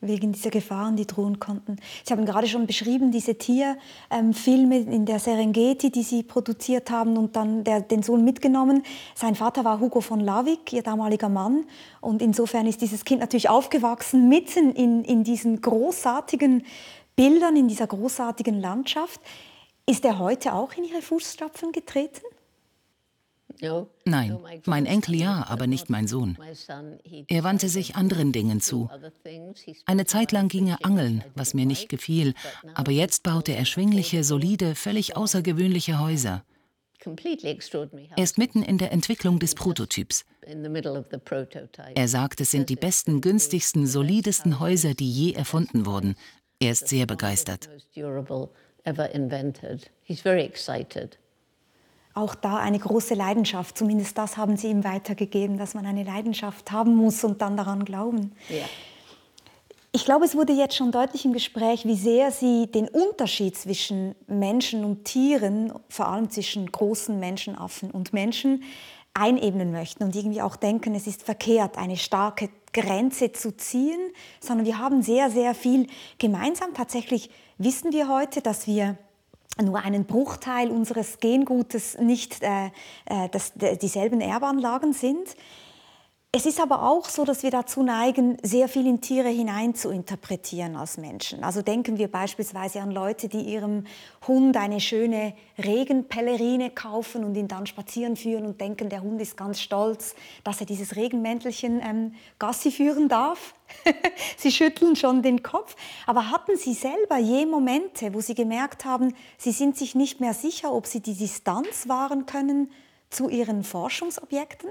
[0.00, 1.76] wegen dieser Gefahren, die drohen konnten.
[2.04, 7.16] Sie haben gerade schon beschrieben, diese Tierfilme ähm, in der Serengeti, die Sie produziert haben
[7.16, 8.84] und dann der, den Sohn mitgenommen.
[9.14, 11.64] Sein Vater war Hugo von Lavik, Ihr damaliger Mann.
[12.00, 16.64] Und insofern ist dieses Kind natürlich aufgewachsen mitten in, in diesen großartigen
[17.16, 19.20] Bildern, in dieser großartigen Landschaft.
[19.88, 22.20] Ist er heute auch in Ihre Fußstapfen getreten?
[24.04, 26.36] Nein, mein Enkel ja, aber nicht mein Sohn.
[27.26, 28.90] Er wandte sich anderen Dingen zu.
[29.86, 32.34] Eine Zeit lang ging er angeln, was mir nicht gefiel,
[32.74, 36.44] aber jetzt baut er erschwingliche, solide, völlig außergewöhnliche Häuser.
[38.16, 40.26] Er ist mitten in der Entwicklung des Prototyps.
[41.94, 46.14] Er sagt, es sind die besten, günstigsten, solidesten Häuser, die je erfunden wurden.
[46.60, 47.70] Er ist sehr begeistert
[52.18, 53.78] auch da eine große Leidenschaft.
[53.78, 57.84] Zumindest das haben Sie ihm weitergegeben, dass man eine Leidenschaft haben muss und dann daran
[57.84, 58.32] glauben.
[58.48, 58.64] Ja.
[59.92, 64.14] Ich glaube, es wurde jetzt schon deutlich im Gespräch, wie sehr Sie den Unterschied zwischen
[64.26, 68.64] Menschen und Tieren, vor allem zwischen großen Menschenaffen und Menschen,
[69.14, 73.98] einebnen möchten und irgendwie auch denken, es ist verkehrt, eine starke Grenze zu ziehen,
[74.40, 75.86] sondern wir haben sehr, sehr viel
[76.18, 76.74] gemeinsam.
[76.74, 78.96] Tatsächlich wissen wir heute, dass wir
[79.62, 82.66] nur einen Bruchteil unseres Gengutes nicht äh,
[83.06, 85.36] äh das, dieselben Erbanlagen sind.
[86.30, 89.88] Es ist aber auch so, dass wir dazu neigen, sehr viel in Tiere hinein zu
[89.88, 91.42] interpretieren als Menschen.
[91.42, 93.86] Also denken wir beispielsweise an Leute, die ihrem
[94.26, 99.38] Hund eine schöne Regenpellerine kaufen und ihn dann spazieren führen und denken, der Hund ist
[99.38, 100.14] ganz stolz,
[100.44, 103.54] dass er dieses Regenmäntelchen ähm, Gassi führen darf.
[104.36, 105.76] sie schütteln schon den Kopf.
[106.06, 110.34] Aber hatten Sie selber je Momente, wo Sie gemerkt haben, Sie sind sich nicht mehr
[110.34, 112.70] sicher, ob Sie die Distanz wahren können
[113.08, 114.68] zu Ihren Forschungsobjekten?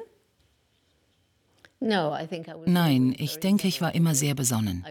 [1.80, 4.86] Nein, ich denke, ich war immer sehr besonnen.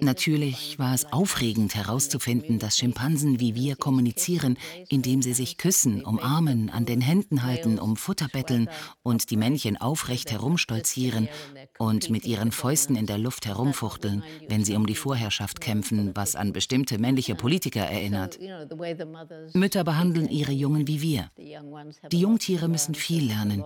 [0.00, 4.56] Natürlich war es aufregend herauszufinden, dass Schimpansen wie wir kommunizieren,
[4.88, 8.68] indem sie sich küssen, umarmen, an den Händen halten, um Futter betteln
[9.02, 11.28] und die Männchen aufrecht herumstolzieren
[11.78, 16.36] und mit ihren Fäusten in der Luft herumfuchteln, wenn sie um die Vorherrschaft kämpfen, was
[16.36, 18.38] an bestimmte männliche Politiker erinnert.
[19.52, 21.30] Mütter behandeln ihre Jungen wie wir.
[22.10, 23.64] Die Jungtiere müssen viel lernen.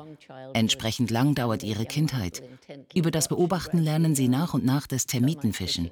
[0.54, 2.42] Entsprechend lang dauert ihre Kindheit.
[2.94, 5.90] Über das Beobachten lernen sie nach und nach das Termiten Fischen.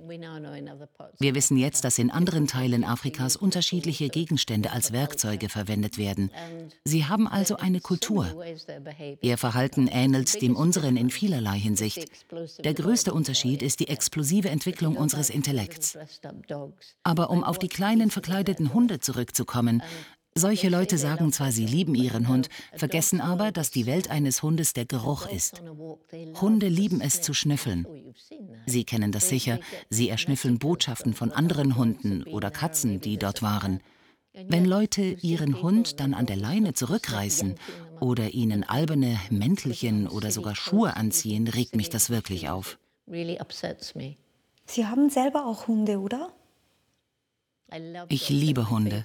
[1.18, 6.30] Wir wissen jetzt, dass in anderen Teilen Afrikas unterschiedliche Gegenstände als Werkzeuge verwendet werden.
[6.84, 8.26] Sie haben also eine Kultur.
[9.20, 12.08] Ihr Verhalten ähnelt dem unseren in vielerlei Hinsicht.
[12.64, 15.98] Der größte Unterschied ist die explosive Entwicklung unseres Intellekts.
[17.02, 19.82] Aber um auf die kleinen verkleideten Hunde zurückzukommen,
[20.38, 24.72] solche Leute sagen zwar, sie lieben ihren Hund, vergessen aber, dass die Welt eines Hundes
[24.72, 25.62] der Geruch ist.
[26.40, 27.86] Hunde lieben es zu schnüffeln.
[28.66, 29.58] Sie kennen das sicher,
[29.90, 33.80] sie erschnüffeln Botschaften von anderen Hunden oder Katzen, die dort waren.
[34.46, 37.56] Wenn Leute ihren Hund dann an der Leine zurückreißen
[38.00, 42.78] oder ihnen alberne Mäntelchen oder sogar Schuhe anziehen, regt mich das wirklich auf.
[44.66, 46.30] Sie haben selber auch Hunde, oder?
[48.08, 49.04] Ich liebe Hunde.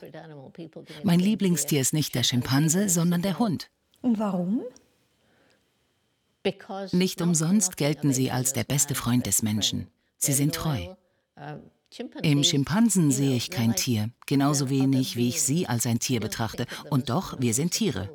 [1.04, 3.70] Mein Lieblingstier ist nicht der Schimpanse, sondern der Hund.
[4.02, 4.62] Und warum?
[6.92, 9.88] Nicht umsonst gelten sie als der beste Freund des Menschen.
[10.18, 10.96] Sie sind treu.
[12.22, 16.66] Im Schimpansen sehe ich kein Tier, genauso wenig wie ich sie als ein Tier betrachte.
[16.90, 18.10] Und doch, wir sind Tiere.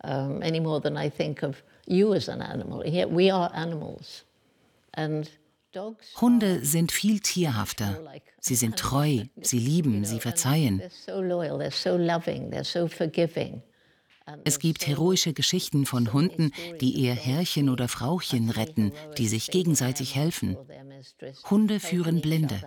[0.00, 2.80] Any more than I think of you as an animal.
[2.80, 4.24] We are animals.
[4.92, 5.30] And
[6.20, 8.04] Hunde sind viel tierhafter.
[8.40, 10.82] Sie sind treu, sie lieben, sie verzeihen.
[14.44, 20.14] Es gibt heroische Geschichten von Hunden, die ihr Herrchen oder Frauchen retten, die sich gegenseitig
[20.16, 20.56] helfen.
[21.48, 22.60] Hunde führen Blinde.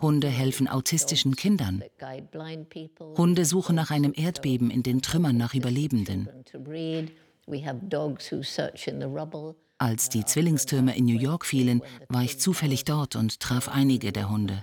[0.00, 1.82] Hunde helfen autistischen Kindern.
[3.16, 6.28] Hunde suchen nach einem Erdbeben in den Trümmern nach Überlebenden.
[9.80, 14.28] Als die Zwillingstürme in New York fielen, war ich zufällig dort und traf einige der
[14.28, 14.62] Hunde.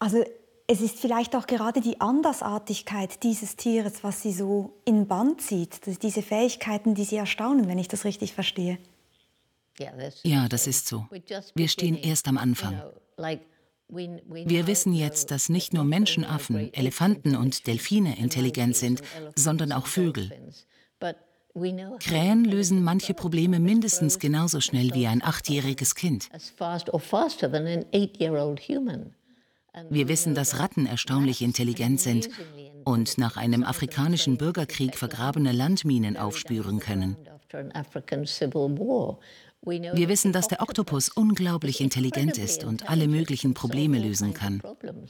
[0.00, 0.24] Also
[0.66, 6.02] es ist vielleicht auch gerade die Andersartigkeit dieses Tieres, was Sie so in Band zieht,
[6.02, 8.78] diese Fähigkeiten, die Sie erstaunen, wenn ich das richtig verstehe.
[10.24, 11.06] Ja, das ist so.
[11.54, 12.82] Wir stehen erst am Anfang.
[13.88, 19.00] Wir wissen jetzt, dass nicht nur Menschenaffen, Elefanten und Delfine intelligent sind,
[19.36, 20.32] sondern auch Vögel.
[22.00, 26.30] Krähen lösen manche Probleme mindestens genauso schnell wie ein achtjähriges Kind.
[29.90, 32.28] Wir wissen, dass Ratten erstaunlich intelligent sind
[32.84, 37.16] und nach einem afrikanischen Bürgerkrieg vergrabene Landminen aufspüren können.
[39.64, 44.60] Wir wissen, dass der Oktopus unglaublich intelligent ist und alle möglichen Probleme lösen kann.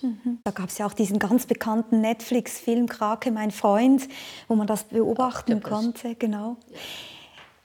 [0.02, 0.40] Mhm.
[0.44, 4.08] Da gab es ja auch diesen ganz bekannten Netflix-Film Krake, mein Freund,
[4.48, 6.16] wo man das beobachten konnte.
[6.16, 6.58] Genau.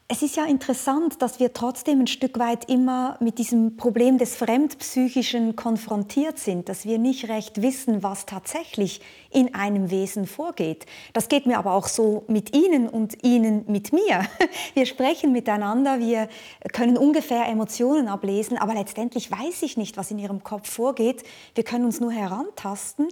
[0.10, 4.38] Es ist ja interessant, dass wir trotzdem ein Stück weit immer mit diesem Problem des
[4.38, 10.86] Fremdpsychischen konfrontiert sind, dass wir nicht recht wissen, was tatsächlich in einem Wesen vorgeht.
[11.12, 14.26] Das geht mir aber auch so mit Ihnen und Ihnen mit mir.
[14.76, 16.30] Wir sprechen miteinander, wir
[16.72, 21.24] können ungefähr Emotionen ablesen, aber letztendlich weiß ich nicht, was in Ihrem Kopf vorgeht.
[21.54, 23.10] Wir können uns nur herantasten.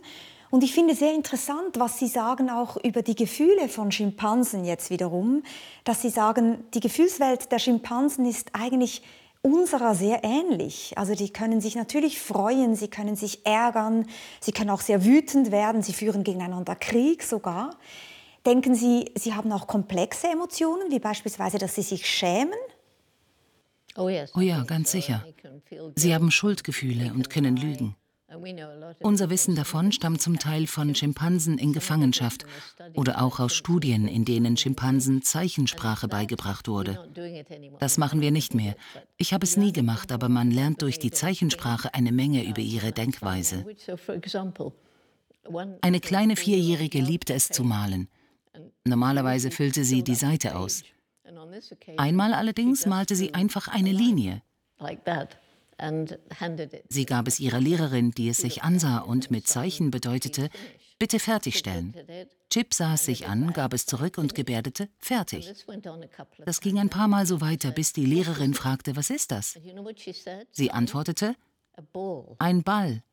[0.55, 4.89] Und ich finde sehr interessant, was Sie sagen auch über die Gefühle von Schimpansen jetzt
[4.89, 5.43] wiederum,
[5.83, 9.01] dass Sie sagen, die Gefühlswelt der Schimpansen ist eigentlich
[9.41, 10.93] unserer sehr ähnlich.
[10.95, 14.07] Also die können sich natürlich freuen, sie können sich ärgern,
[14.39, 17.71] sie können auch sehr wütend werden, sie führen gegeneinander Krieg sogar.
[18.45, 22.53] Denken Sie, Sie haben auch komplexe Emotionen, wie beispielsweise, dass Sie sich schämen?
[23.97, 25.25] Oh, oh ja, ganz sicher.
[25.95, 27.97] Sie haben Schuldgefühle und können lügen.
[28.99, 32.45] Unser Wissen davon stammt zum Teil von Schimpansen in Gefangenschaft
[32.93, 37.09] oder auch aus Studien, in denen Schimpansen Zeichensprache beigebracht wurde.
[37.79, 38.75] Das machen wir nicht mehr.
[39.17, 42.91] Ich habe es nie gemacht, aber man lernt durch die Zeichensprache eine Menge über ihre
[42.91, 43.65] Denkweise.
[45.81, 48.07] Eine kleine Vierjährige liebte es zu malen.
[48.85, 50.83] Normalerweise füllte sie die Seite aus.
[51.97, 54.41] Einmal allerdings malte sie einfach eine Linie.
[56.89, 60.49] Sie gab es ihrer Lehrerin, die es sich ansah und mit Zeichen bedeutete,
[60.99, 61.93] bitte fertigstellen.
[62.49, 65.53] Chip sah es sich an, gab es zurück und gebärdete, fertig.
[66.45, 69.59] Das ging ein paar Mal so weiter, bis die Lehrerin fragte, was ist das?
[70.51, 71.35] Sie antwortete,
[72.39, 73.03] ein Ball.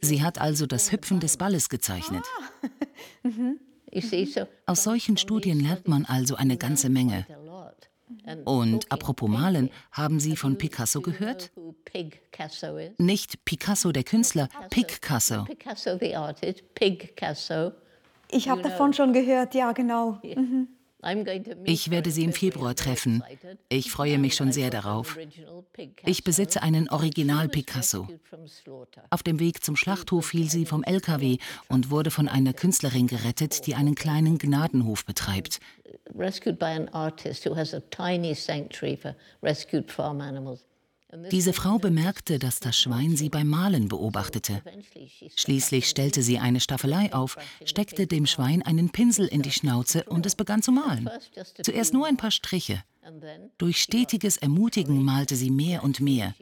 [0.00, 2.24] Sie hat also das Hüpfen des Balles gezeichnet.
[2.38, 2.68] Ah.
[3.24, 3.58] Mhm.
[4.66, 7.26] Aus solchen Studien lernt man also eine ganze Menge.
[8.44, 11.50] Und apropos Malen, haben Sie von Picasso gehört?
[12.98, 15.44] Nicht Picasso der Künstler, Picasso.
[18.30, 20.18] Ich habe davon schon gehört, ja genau.
[20.22, 20.68] Mhm.
[21.64, 23.24] Ich werde sie im Februar treffen.
[23.68, 25.18] Ich freue mich schon sehr darauf.
[26.04, 28.06] Ich besitze einen Original Picasso.
[29.10, 31.38] Auf dem Weg zum Schlachthof fiel sie vom LKW
[31.68, 35.58] und wurde von einer Künstlerin gerettet, die einen kleinen Gnadenhof betreibt.
[41.30, 44.62] Diese Frau bemerkte, dass das Schwein sie beim Malen beobachtete.
[45.36, 50.24] Schließlich stellte sie eine Staffelei auf, steckte dem Schwein einen Pinsel in die Schnauze und
[50.24, 51.10] es begann zu malen.
[51.62, 52.82] Zuerst nur ein paar Striche.
[53.58, 56.34] Durch stetiges Ermutigen malte sie mehr und mehr.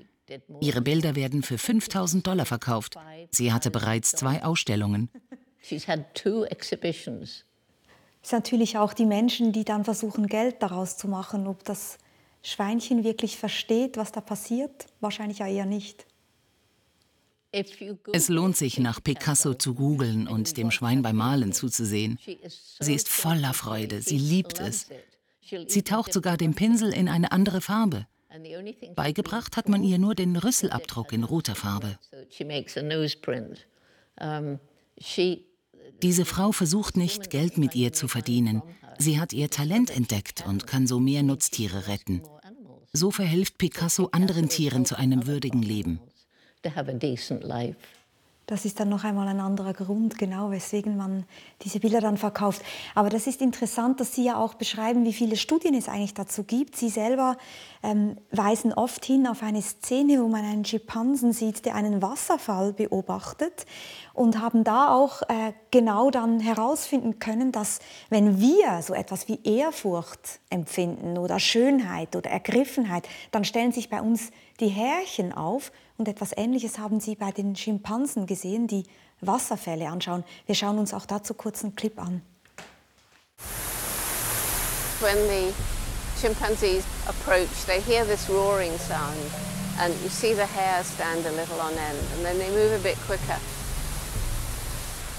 [0.60, 2.94] Ihre Bilder werden für 5000 Dollar verkauft.
[3.30, 5.10] Sie hatte bereits zwei Ausstellungen.
[5.68, 5.84] Es
[8.28, 11.98] sind natürlich auch die Menschen, die dann versuchen, Geld daraus zu machen, ob das
[12.42, 14.86] Schweinchen wirklich versteht, was da passiert?
[15.00, 16.06] Wahrscheinlich ja eher nicht.
[18.12, 22.18] Es lohnt sich, nach Picasso zu googeln und dem Schwein beim Malen zuzusehen.
[22.78, 24.88] Sie ist voller Freude, sie liebt es.
[25.66, 28.06] Sie taucht sogar den Pinsel in eine andere Farbe.
[28.94, 31.98] Beigebracht hat man ihr nur den Rüsselabdruck in roter Farbe.
[36.02, 38.62] Diese Frau versucht nicht, Geld mit ihr zu verdienen.
[39.00, 42.20] Sie hat ihr Talent entdeckt und kann so mehr Nutztiere retten.
[42.92, 46.00] So verhilft Picasso anderen Tieren zu einem würdigen Leben.
[48.50, 51.24] Das ist dann noch einmal ein anderer Grund, genau, weswegen man
[51.62, 52.62] diese Bilder dann verkauft.
[52.94, 56.42] Aber das ist interessant, dass Sie ja auch beschreiben, wie viele Studien es eigentlich dazu
[56.42, 56.76] gibt.
[56.76, 57.38] Sie selber
[57.82, 62.72] ähm, weisen oft hin auf eine Szene, wo man einen Schimpansen sieht, der einen Wasserfall
[62.72, 63.66] beobachtet
[64.20, 67.78] und haben da auch äh, genau dann herausfinden können, dass
[68.10, 74.02] wenn wir so etwas wie Ehrfurcht empfinden oder Schönheit oder Ergriffenheit, dann stellen sich bei
[74.02, 74.30] uns
[74.60, 78.84] die Härchen auf und etwas Ähnliches haben Sie bei den Schimpansen gesehen, die
[79.22, 80.22] Wasserfälle anschauen.
[80.44, 82.20] Wir schauen uns auch dazu kurz einen Clip an.
[85.00, 85.54] When the
[86.20, 89.16] chimpanzees approach, they hear this roaring sound
[89.78, 92.82] and you see the hair stand a little on end and then they move a
[92.82, 93.40] bit quicker.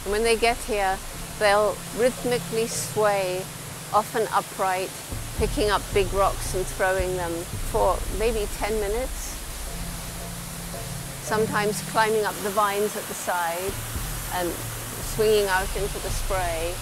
[0.03, 0.97] And when they get here,
[1.39, 3.43] they'll rhythmically sway,
[3.93, 4.89] often upright,
[5.37, 7.31] picking up big rocks and throwing them
[7.71, 9.31] for maybe 10 minutes
[11.31, 13.71] sometimes climbing up the vines at the side
[14.35, 14.51] and
[15.15, 16.73] swinging out into the spray.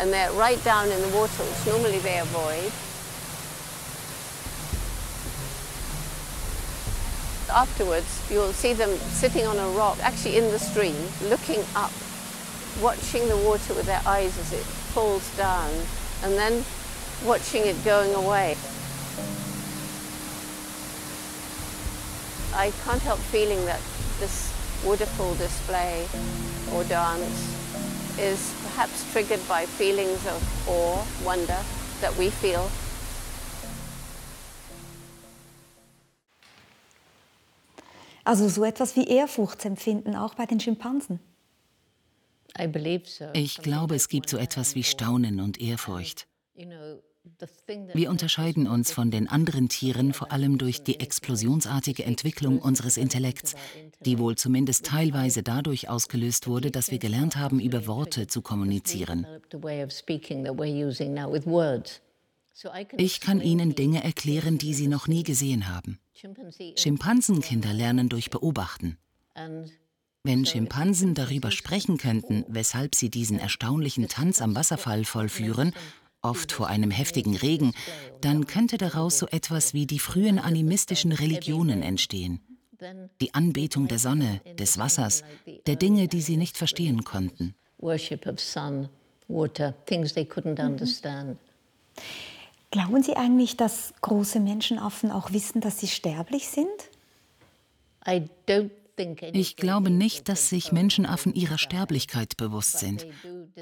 [0.00, 2.72] And they're right down in the water, which normally they avoid.
[7.54, 10.96] Afterwards, you'll see them sitting on a rock, actually in the stream,
[11.28, 11.92] looking up,
[12.80, 14.64] watching the water with their eyes as it
[14.94, 15.70] falls down.
[16.22, 16.64] And then
[17.24, 18.56] watching it going away.
[22.54, 23.80] I can't help feeling that
[24.20, 24.52] this
[24.84, 26.06] wonderful display
[26.74, 27.62] or dance
[28.18, 31.58] is perhaps triggered by feelings of awe, wonder
[32.00, 32.70] that we feel.
[38.24, 41.18] Also so etwas wie Ehrfurchtsempfinden auch bei den Schimpansen.
[43.34, 46.26] Ich glaube, es gibt so etwas wie Staunen und Ehrfurcht.
[47.94, 53.54] Wir unterscheiden uns von den anderen Tieren vor allem durch die explosionsartige Entwicklung unseres Intellekts,
[54.00, 59.26] die wohl zumindest teilweise dadurch ausgelöst wurde, dass wir gelernt haben, über Worte zu kommunizieren.
[62.98, 65.98] Ich kann Ihnen Dinge erklären, die Sie noch nie gesehen haben.
[66.76, 68.98] Schimpansenkinder lernen durch Beobachten.
[70.24, 75.74] Wenn Schimpansen darüber sprechen könnten, weshalb sie diesen erstaunlichen Tanz am Wasserfall vollführen,
[76.20, 77.72] oft vor einem heftigen Regen,
[78.20, 82.40] dann könnte daraus so etwas wie die frühen animistischen Religionen entstehen.
[83.20, 85.24] Die Anbetung der Sonne, des Wassers,
[85.66, 87.56] der Dinge, die sie nicht verstehen konnten.
[92.70, 96.68] Glauben Sie eigentlich, dass große Menschenaffen auch wissen, dass sie sterblich sind?
[99.32, 103.06] Ich glaube nicht, dass sich Menschenaffen ihrer Sterblichkeit bewusst sind.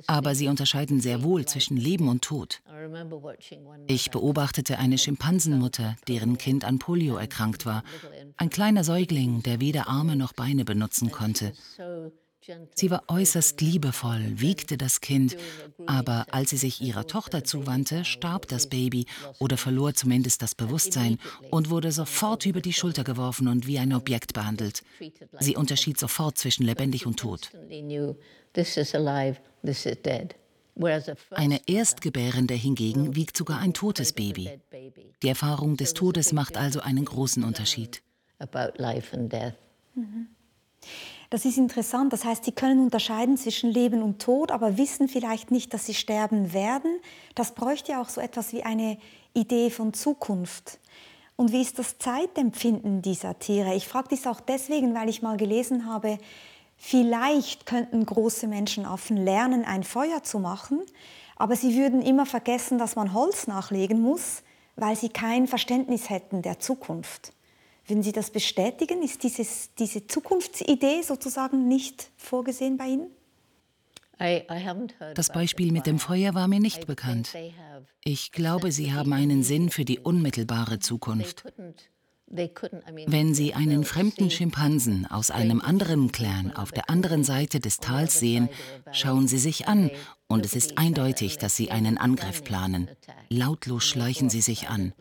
[0.06, 2.60] Aber sie unterscheiden sehr wohl zwischen Leben und Tod.
[3.86, 7.84] Ich beobachtete eine Schimpansenmutter, deren Kind an Polio erkrankt war.
[8.36, 11.52] Ein kleiner Säugling, der weder Arme noch Beine benutzen konnte.
[12.74, 15.36] Sie war äußerst liebevoll, wiegte das Kind,
[15.86, 19.06] aber als sie sich ihrer Tochter zuwandte, starb das Baby
[19.38, 21.18] oder verlor zumindest das Bewusstsein
[21.50, 24.82] und wurde sofort über die Schulter geworfen und wie ein Objekt behandelt.
[25.38, 27.50] Sie unterschied sofort zwischen lebendig und tot.
[31.30, 34.50] Eine Erstgebärende hingegen wiegt sogar ein totes Baby.
[35.22, 38.02] Die Erfahrung des Todes macht also einen großen Unterschied.
[39.94, 40.28] Mhm.
[41.30, 42.12] Das ist interessant.
[42.12, 45.94] Das heißt, sie können unterscheiden zwischen Leben und Tod, aber wissen vielleicht nicht, dass sie
[45.94, 46.90] sterben werden.
[47.36, 48.98] Das bräuchte ja auch so etwas wie eine
[49.32, 50.80] Idee von Zukunft.
[51.36, 53.74] Und wie ist das Zeitempfinden dieser Tiere?
[53.74, 56.18] Ich frage dies auch deswegen, weil ich mal gelesen habe,
[56.76, 60.80] vielleicht könnten große Menschenaffen lernen, ein Feuer zu machen,
[61.36, 64.42] aber sie würden immer vergessen, dass man Holz nachlegen muss,
[64.76, 67.32] weil sie kein Verständnis hätten der Zukunft.
[67.90, 69.02] Würden Sie das bestätigen?
[69.02, 73.10] Ist dieses, diese Zukunftsidee sozusagen nicht vorgesehen bei Ihnen?
[75.16, 77.34] Das Beispiel mit dem Feuer war mir nicht bekannt.
[78.04, 81.44] Ich glaube, Sie haben einen Sinn für die unmittelbare Zukunft.
[82.28, 88.20] Wenn Sie einen fremden Schimpansen aus einem anderen Clan auf der anderen Seite des Tals
[88.20, 88.48] sehen,
[88.92, 89.90] schauen Sie sich an
[90.28, 92.88] und es ist eindeutig, dass Sie einen Angriff planen.
[93.30, 94.92] Lautlos schleichen Sie sich an.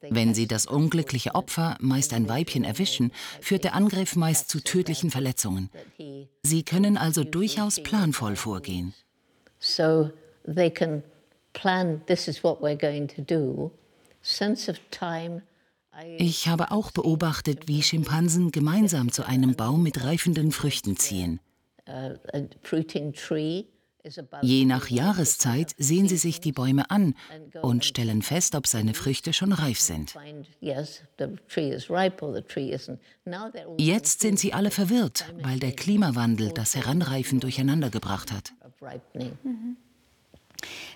[0.00, 5.10] Wenn sie das unglückliche Opfer, meist ein Weibchen, erwischen, führt der Angriff meist zu tödlichen
[5.10, 5.70] Verletzungen.
[6.42, 8.94] Sie können also durchaus planvoll vorgehen.
[9.58, 10.10] So
[10.46, 11.02] they can
[11.52, 13.70] plan, this is what we're going to do.
[14.22, 15.42] Sense of time.
[16.18, 21.40] Ich habe auch beobachtet, wie Schimpansen gemeinsam zu einem Baum mit reifenden Früchten ziehen.
[24.42, 27.14] Je nach Jahreszeit sehen sie sich die Bäume an
[27.62, 30.14] und stellen fest, ob seine Früchte schon reif sind.
[33.78, 38.52] Jetzt sind sie alle verwirrt, weil der Klimawandel das Heranreifen durcheinandergebracht hat.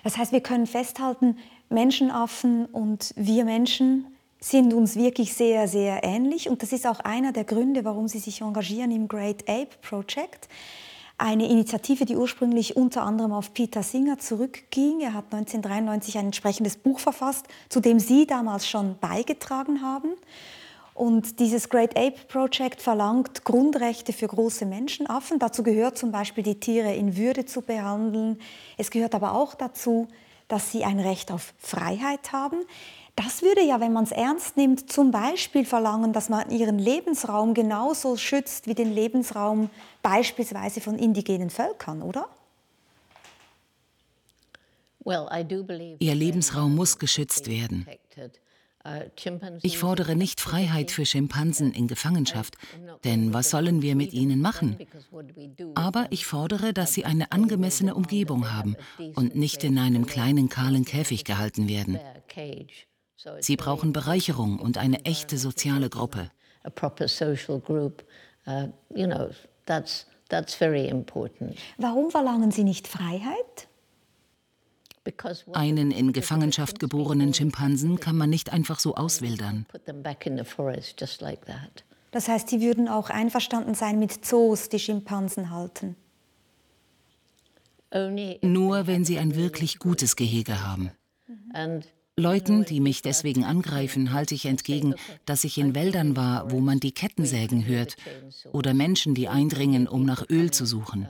[0.03, 1.37] Das heißt, wir können festhalten,
[1.69, 4.07] Menschenaffen und wir Menschen
[4.39, 6.49] sind uns wirklich sehr, sehr ähnlich.
[6.49, 10.47] Und das ist auch einer der Gründe, warum sie sich engagieren im Great Ape Project
[11.19, 15.01] eine Initiative, die ursprünglich unter anderem auf Peter Singer zurückging.
[15.01, 20.09] Er hat 1993 ein entsprechendes Buch verfasst, zu dem Sie damals schon beigetragen haben.
[20.93, 25.39] Und dieses Great Ape Project verlangt Grundrechte für große Menschenaffen.
[25.39, 28.39] Dazu gehört zum Beispiel, die Tiere in Würde zu behandeln.
[28.77, 30.07] Es gehört aber auch dazu,
[30.49, 32.57] dass sie ein Recht auf Freiheit haben.
[33.21, 37.53] Das würde ja, wenn man es ernst nimmt, zum Beispiel verlangen, dass man ihren Lebensraum
[37.53, 39.69] genauso schützt wie den Lebensraum
[40.01, 42.29] beispielsweise von indigenen Völkern, oder?
[45.99, 47.85] Ihr Lebensraum muss geschützt werden.
[48.85, 49.01] Uh,
[49.63, 52.55] ich fordere nicht Freiheit für Schimpansen in Gefangenschaft,
[53.03, 54.77] denn was sollen wir mit ihnen machen?
[55.75, 58.77] Aber ich fordere, dass sie eine angemessene Umgebung haben
[59.15, 61.99] und nicht in einem kleinen kahlen Käfig gehalten werden.
[63.39, 66.31] Sie brauchen Bereicherung und eine echte soziale Gruppe.
[66.65, 66.71] Uh,
[71.77, 73.67] Warum verlangen Sie nicht Freiheit?
[75.53, 79.65] Einen in Gefangenschaft geborenen Schimpansen kann man nicht einfach so auswildern.
[82.11, 85.95] Das heißt, Sie würden auch einverstanden sein mit Zoos, die Schimpansen halten?
[88.41, 90.91] Nur wenn sie ein wirklich gutes Gehege haben.
[92.19, 94.93] Leuten, die mich deswegen angreifen, halte ich entgegen,
[95.25, 97.95] dass ich in Wäldern war, wo man die Kettensägen hört,
[98.51, 101.07] oder Menschen, die eindringen, um nach Öl zu suchen.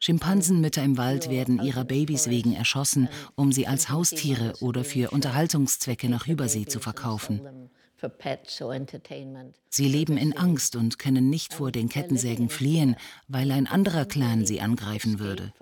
[0.00, 6.10] Schimpansenmütter im Wald werden ihrer Babys wegen erschossen, um sie als Haustiere oder für Unterhaltungszwecke
[6.10, 7.70] nach Übersee zu verkaufen.
[9.70, 12.96] Sie leben in Angst und können nicht vor den Kettensägen fliehen,
[13.28, 15.54] weil ein anderer Clan sie angreifen würde.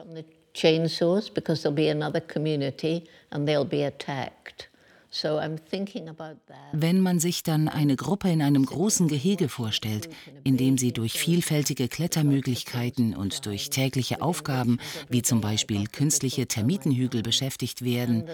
[6.73, 10.09] Wenn man sich dann eine Gruppe in einem großen Gehege vorstellt,
[10.43, 14.79] in dem sie durch vielfältige Klettermöglichkeiten und durch tägliche Aufgaben,
[15.11, 18.25] wie zum Beispiel künstliche Termitenhügel, beschäftigt werden,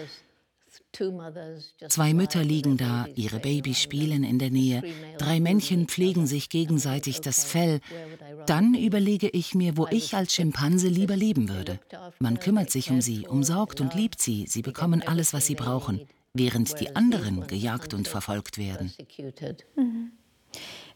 [1.87, 4.83] Zwei Mütter liegen da, ihre Babys spielen in der Nähe,
[5.17, 7.79] drei Männchen pflegen sich gegenseitig das Fell.
[8.45, 11.79] Dann überlege ich mir, wo ich als Schimpanse lieber leben würde.
[12.19, 16.07] Man kümmert sich um sie, umsorgt und liebt sie, sie bekommen alles, was sie brauchen,
[16.33, 18.91] während die anderen gejagt und verfolgt werden.
[19.75, 20.11] Mhm.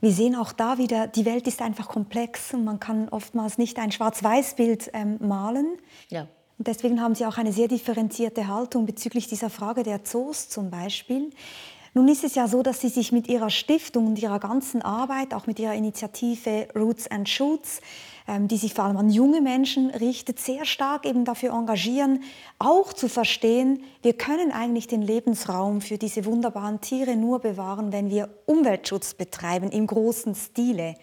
[0.02, 3.78] Wir sehen auch da wieder, die Welt ist einfach komplex und man kann oftmals nicht
[3.80, 5.78] ein Schwarz-Weiß-Bild ähm, malen.
[6.10, 6.28] Ja.
[6.64, 10.72] Und deswegen haben Sie auch eine sehr differenzierte Haltung bezüglich dieser Frage der Zoos zum
[10.72, 11.30] Beispiel.
[11.94, 15.34] Nun ist es ja so, dass Sie sich mit Ihrer Stiftung und Ihrer ganzen Arbeit,
[15.34, 17.82] auch mit Ihrer Initiative Roots and Shoots,
[18.30, 22.24] ähm, die sich vor allem an junge Menschen richtet, sehr stark eben dafür engagieren,
[22.60, 28.10] auch zu verstehen, wir können eigentlich den Lebensraum für diese wunderbaren Tiere nur bewahren, wenn
[28.10, 30.96] wir Umweltschutz betreiben im großen Stile.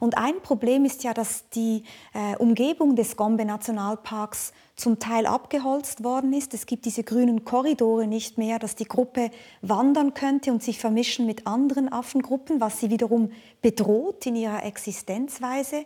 [0.00, 1.84] Und ein Problem ist ja, dass die
[2.14, 6.54] äh, Umgebung des Gombe-Nationalparks zum Teil abgeholzt worden ist.
[6.54, 9.30] Es gibt diese grünen Korridore nicht mehr, dass die Gruppe
[9.60, 13.30] wandern könnte und sich vermischen mit anderen Affengruppen, was sie wiederum
[13.60, 15.84] bedroht in ihrer Existenzweise.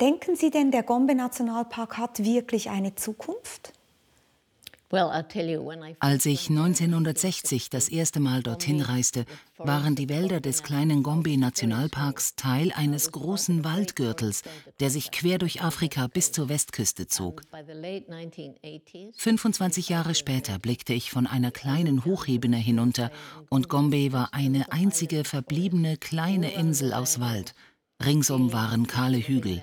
[0.00, 3.72] Denken Sie denn, der Gombe-Nationalpark hat wirklich eine Zukunft?
[5.98, 9.24] Als ich 1960 das erste Mal dorthin reiste,
[9.58, 14.42] waren die Wälder des kleinen Gombe-Nationalparks Teil eines großen Waldgürtels,
[14.80, 17.42] der sich quer durch Afrika bis zur Westküste zog.
[19.16, 23.10] 25 Jahre später blickte ich von einer kleinen Hochebene hinunter
[23.50, 27.54] und Gombe war eine einzige verbliebene kleine Insel aus Wald.
[28.04, 29.62] Ringsum waren kahle Hügel.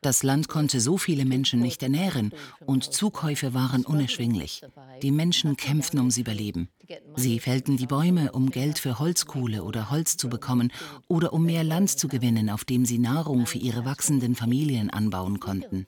[0.00, 2.32] Das Land konnte so viele Menschen nicht ernähren
[2.66, 4.62] und Zukäufe waren unerschwinglich.
[5.02, 6.68] Die Menschen kämpften ums Überleben.
[7.16, 10.72] Sie fällten die Bäume, um Geld für Holzkohle oder Holz zu bekommen
[11.08, 15.40] oder um mehr Land zu gewinnen, auf dem sie Nahrung für ihre wachsenden Familien anbauen
[15.40, 15.86] konnten.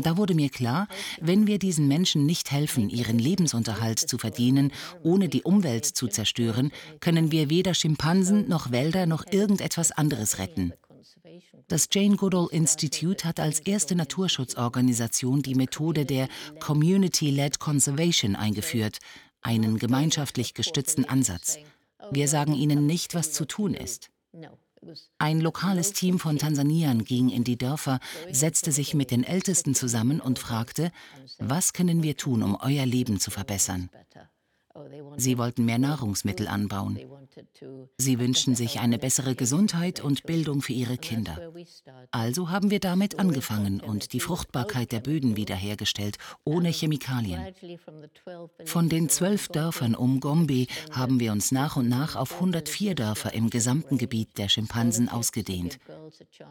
[0.00, 0.86] Da wurde mir klar,
[1.20, 4.70] wenn wir diesen Menschen nicht helfen, ihren Lebensunterhalt zu verdienen,
[5.02, 6.70] ohne die Umwelt zu zerstören,
[7.00, 10.72] können wir weder Schimpansen noch Wälder noch irgendetwas anderes retten.
[11.68, 16.28] Das Jane Goodall Institute hat als erste Naturschutzorganisation die Methode der
[16.60, 18.98] Community-led Conservation eingeführt,
[19.42, 21.58] einen gemeinschaftlich gestützten Ansatz.
[22.10, 24.10] Wir sagen ihnen nicht, was zu tun ist.
[25.18, 27.98] Ein lokales Team von Tansaniern ging in die Dörfer,
[28.30, 30.92] setzte sich mit den Ältesten zusammen und fragte,
[31.38, 33.90] was können wir tun, um euer Leben zu verbessern?
[35.16, 36.98] Sie wollten mehr Nahrungsmittel anbauen.
[37.98, 41.52] Sie wünschten sich eine bessere Gesundheit und Bildung für ihre Kinder.
[42.10, 47.54] Also haben wir damit angefangen und die Fruchtbarkeit der Böden wiederhergestellt, ohne Chemikalien.
[48.64, 53.34] Von den zwölf Dörfern um Gombe haben wir uns nach und nach auf 104 Dörfer
[53.34, 55.78] im gesamten Gebiet der Schimpansen ausgedehnt.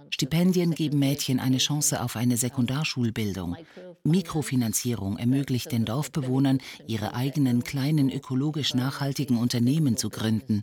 [0.09, 3.55] Stipendien geben Mädchen eine Chance auf eine Sekundarschulbildung.
[4.03, 10.61] Mikrofinanzierung ermöglicht den Dorfbewohnern, ihre eigenen kleinen ökologisch nachhaltigen Unternehmen zu gründen.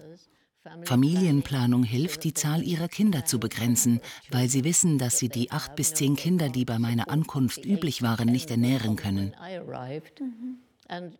[0.82, 4.00] Familienplanung hilft, die Zahl ihrer Kinder zu begrenzen,
[4.30, 8.02] weil sie wissen, dass sie die acht bis zehn Kinder, die bei meiner Ankunft üblich
[8.02, 9.34] waren, nicht ernähren können.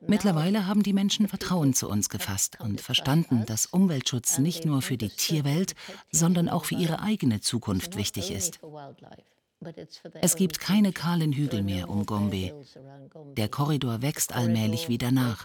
[0.07, 4.99] Mittlerweile haben die Menschen Vertrauen zu uns gefasst und verstanden, dass Umweltschutz nicht nur für
[4.99, 5.75] die Tierwelt,
[6.13, 8.61] sondern auch für ihre eigene Zukunft wichtig ist.
[10.21, 12.53] Es gibt keine kahlen Hügel mehr um Gombe.
[13.37, 15.45] Der Korridor wächst allmählich wieder nach.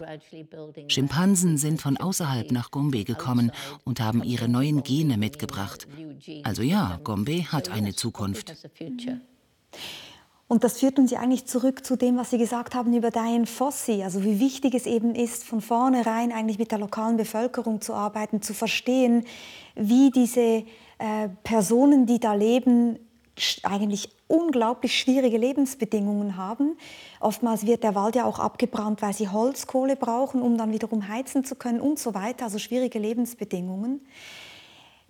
[0.88, 3.52] Schimpansen sind von außerhalb nach Gombe gekommen
[3.84, 5.86] und haben ihre neuen Gene mitgebracht.
[6.42, 8.54] Also ja, Gombe hat eine Zukunft.
[10.50, 13.46] Und das führt uns ja eigentlich zurück zu dem, was Sie gesagt haben über Diane
[13.46, 17.94] Fossey, also wie wichtig es eben ist, von vornherein eigentlich mit der lokalen Bevölkerung zu
[17.94, 19.24] arbeiten, zu verstehen,
[19.76, 20.64] wie diese
[20.98, 22.98] äh, Personen, die da leben,
[23.64, 26.76] eigentlich unglaublich schwierige Lebensbedingungen haben.
[27.20, 31.44] Oftmals wird der Wald ja auch abgebrannt, weil sie Holzkohle brauchen, um dann wiederum heizen
[31.44, 32.44] zu können und so weiter.
[32.44, 34.00] Also schwierige Lebensbedingungen.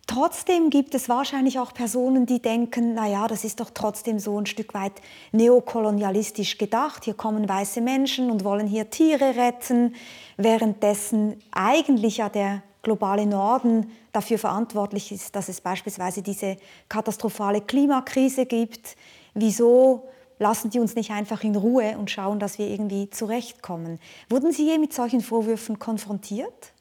[0.07, 4.47] Trotzdem gibt es wahrscheinlich auch Personen, die denken, naja, das ist doch trotzdem so ein
[4.47, 4.95] Stück weit
[5.31, 7.05] neokolonialistisch gedacht.
[7.05, 9.95] Hier kommen weiße Menschen und wollen hier Tiere retten,
[10.37, 16.57] währenddessen eigentlich ja der globale Norden dafür verantwortlich ist, dass es beispielsweise diese
[16.89, 18.97] katastrophale Klimakrise gibt.
[19.35, 20.09] Wieso
[20.39, 23.99] lassen die uns nicht einfach in Ruhe und schauen, dass wir irgendwie zurechtkommen?
[24.29, 26.73] Wurden Sie je mit solchen Vorwürfen konfrontiert?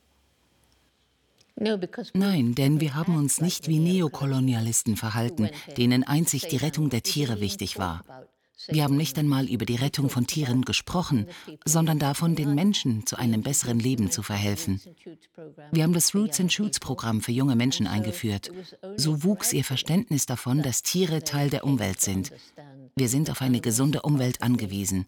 [2.14, 7.42] Nein, denn wir haben uns nicht wie Neokolonialisten verhalten, denen einzig die Rettung der Tiere
[7.42, 8.06] wichtig war.
[8.68, 11.28] Wir haben nicht einmal über die Rettung von Tieren gesprochen,
[11.66, 14.82] sondern davon, den Menschen zu einem besseren Leben zu verhelfen.
[15.72, 18.52] Wir haben das Roots and Shoots Programm für junge Menschen eingeführt.
[18.98, 22.32] So wuchs ihr Verständnis davon, dass Tiere Teil der Umwelt sind.
[22.96, 25.06] Wir sind auf eine gesunde Umwelt angewiesen.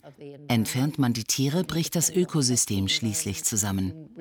[0.47, 4.12] Entfernt man die Tiere, bricht das Ökosystem schließlich zusammen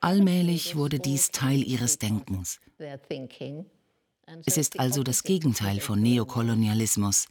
[0.00, 2.60] Allmählich wurde dies Teil ihres Denkens.
[4.44, 7.26] Es ist also das Gegenteil von Neokolonialismus.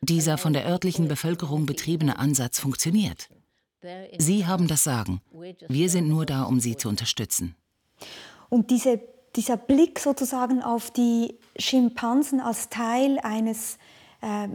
[0.00, 3.28] Dieser von der örtlichen Bevölkerung betriebene Ansatz funktioniert.
[4.18, 5.20] Sie haben das Sagen.
[5.68, 7.56] Wir sind nur da, um Sie zu unterstützen.
[8.48, 9.00] Und diese,
[9.34, 13.78] dieser Blick sozusagen auf die Schimpansen als Teil eines
[14.20, 14.48] äh,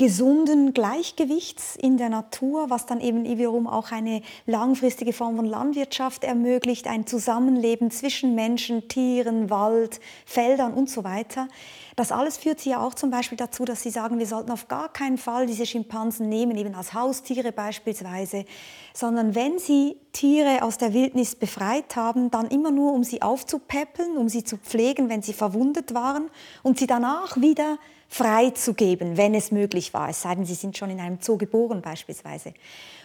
[0.00, 6.24] gesunden Gleichgewichts in der Natur, was dann eben wiederum auch eine langfristige Form von Landwirtschaft
[6.24, 11.48] ermöglicht, ein Zusammenleben zwischen Menschen, Tieren, Wald, Feldern und so weiter.
[11.96, 14.68] Das alles führt sie ja auch zum Beispiel dazu, dass sie sagen, wir sollten auf
[14.68, 18.46] gar keinen Fall diese Schimpansen nehmen, eben als Haustiere beispielsweise,
[18.94, 24.16] sondern wenn sie Tiere aus der Wildnis befreit haben, dann immer nur, um sie aufzupäppeln,
[24.16, 26.30] um sie zu pflegen, wenn sie verwundet waren
[26.62, 27.76] und sie danach wieder
[28.10, 31.80] freizugeben, wenn es möglich war, es sei denn, Sie sind schon in einem Zoo geboren
[31.80, 32.52] beispielsweise.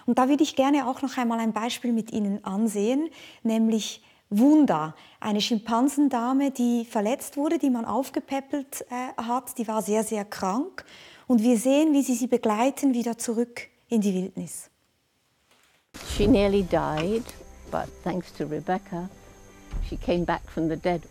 [0.07, 3.09] Und da würde ich gerne auch noch einmal ein Beispiel mit Ihnen ansehen,
[3.43, 10.03] nämlich Wunda, eine Schimpansendame, die verletzt wurde, die man aufgepäppelt äh, hat, die war sehr,
[10.03, 10.83] sehr krank.
[11.27, 14.69] Und wir sehen, wie sie sie begleiten wieder zurück in die Wildnis.
[16.15, 17.23] She nearly died,
[17.71, 19.07] but thanks to Rebecca,
[19.87, 21.01] she came back from the dead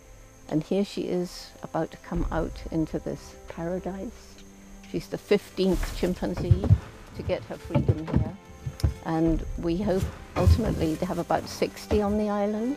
[0.49, 4.35] And here she is about to come out into this paradise.
[4.91, 6.65] She's the 15th chimpanzee
[7.17, 8.37] to get her freedom here.
[9.05, 10.05] And we hope
[10.37, 12.77] ultimately to have about 60 on the island.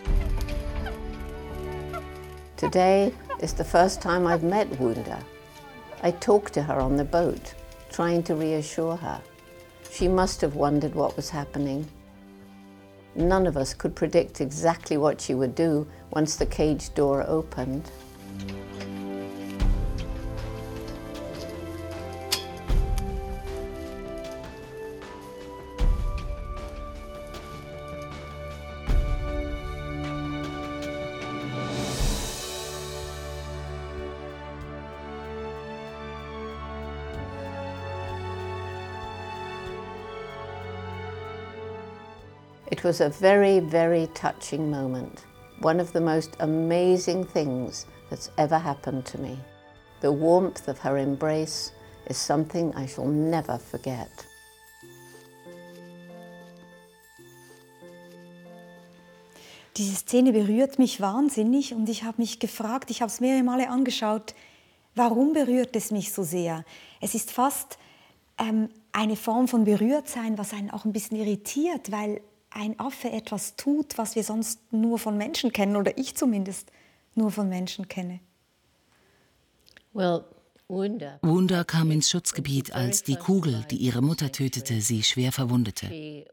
[2.56, 5.24] Today is the first time I've met Wunda.
[6.02, 7.54] I talked to her on the boat,
[7.92, 9.22] trying to reassure her.
[9.92, 11.88] She must have wondered what was happening.
[13.18, 17.90] None of us could predict exactly what she would do once the cage door opened.
[42.88, 45.26] Was a very, very touching moment.
[45.60, 49.38] One of the most amazing things that's ever happened to me.
[50.00, 51.74] The warmth of her embrace
[52.06, 54.10] is something I shall never forget.
[59.76, 63.70] Diese Szene berührt mich wahnsinnig und ich habe mich gefragt, ich habe es mehrere Male
[63.70, 64.34] angeschaut,
[64.96, 66.64] warum berührt es mich so sehr?
[67.02, 67.78] Es ist fast
[68.38, 72.22] ähm, eine Form von Berührtsein, was einen auch ein bisschen irritiert, weil
[72.58, 76.72] ein Affe etwas tut, was wir sonst nur von Menschen kennen oder ich zumindest
[77.16, 78.20] nur von Menschen kenne?
[80.70, 86.26] Wunda kam ins Schutzgebiet, als die Kugel, die ihre Mutter tötete, sie schwer verwundete.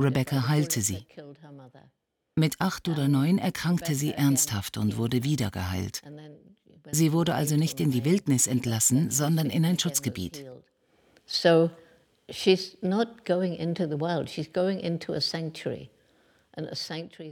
[0.00, 1.06] Rebecca heilte sie.
[2.36, 6.02] Mit acht oder neun erkrankte sie ernsthaft und wurde wieder geheilt.
[6.90, 10.44] Sie wurde also nicht in die Wildnis entlassen, sondern in ein Schutzgebiet.
[11.26, 11.70] So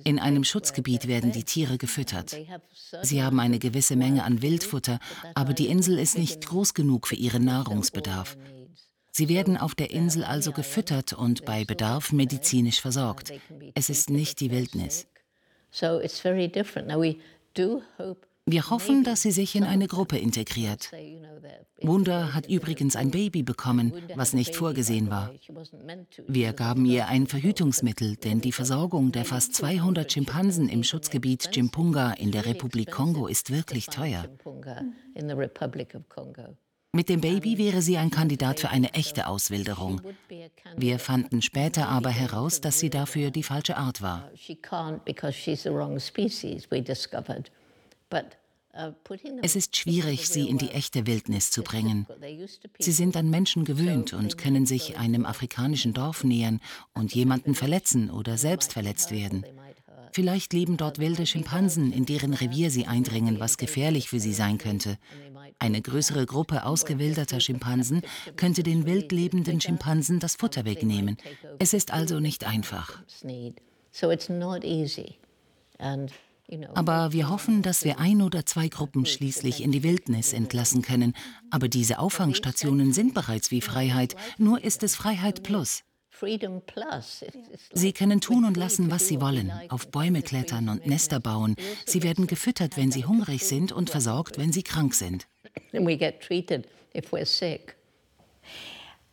[0.04, 2.36] In einem Schutzgebiet werden die Tiere gefüttert.
[3.02, 4.98] Sie haben eine gewisse Menge an Wildfutter,
[5.34, 8.36] aber die Insel ist nicht groß genug für ihren Nahrungsbedarf.
[9.12, 13.32] Sie werden auf der Insel also gefüttert und bei Bedarf medizinisch versorgt.
[13.74, 15.06] Es ist nicht die Wildnis.
[18.46, 20.90] Wir hoffen, dass sie sich in eine Gruppe integriert.
[21.80, 25.32] Wunda hat übrigens ein Baby bekommen, was nicht vorgesehen war.
[26.26, 32.12] Wir gaben ihr ein Verhütungsmittel, denn die Versorgung der fast 200 Schimpansen im Schutzgebiet Jimpunga
[32.14, 34.26] in der Republik Kongo ist wirklich teuer.
[36.94, 40.02] Mit dem Baby wäre sie ein Kandidat für eine echte Auswilderung.
[40.76, 44.30] Wir fanden später aber heraus, dass sie dafür die falsche Art war.
[48.74, 48.92] Uh,
[49.42, 52.06] es ist schwierig, sie in die echte Wildnis zu bringen.
[52.78, 56.58] Sie sind an Menschen gewöhnt und können sich einem afrikanischen Dorf nähern
[56.94, 59.44] und jemanden verletzen oder selbst verletzt werden.
[60.12, 64.56] Vielleicht leben dort wilde Schimpansen, in deren Revier sie eindringen, was gefährlich für sie sein
[64.56, 64.98] könnte.
[65.58, 68.02] Eine größere Gruppe ausgewilderter Schimpansen
[68.36, 71.18] könnte den wild lebenden Schimpansen das Futter wegnehmen.
[71.58, 73.02] Es ist also nicht einfach.
[76.74, 81.14] Aber wir hoffen, dass wir ein oder zwei Gruppen schließlich in die Wildnis entlassen können.
[81.50, 85.82] Aber diese Auffangstationen sind bereits wie Freiheit, nur ist es Freiheit Plus.
[87.72, 91.56] Sie können tun und lassen, was sie wollen, auf Bäume klettern und Nester bauen.
[91.84, 95.26] Sie werden gefüttert, wenn sie hungrig sind und versorgt, wenn sie krank sind.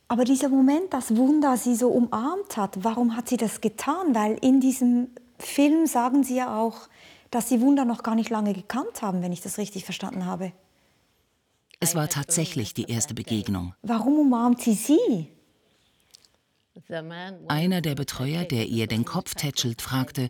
[0.08, 4.14] Aber dieser Moment, dass Wunda sie so umarmt hat, warum hat sie das getan?
[4.14, 6.88] Weil in diesem Film sagen sie ja auch,
[7.30, 10.52] dass Sie Wunder noch gar nicht lange gekannt haben, wenn ich das richtig verstanden habe.
[11.80, 13.74] Es war tatsächlich die erste Begegnung.
[13.82, 15.28] Warum umarmt sie sie?
[17.48, 20.28] Einer der Betreuer, der ihr den Kopf tätschelt, fragte,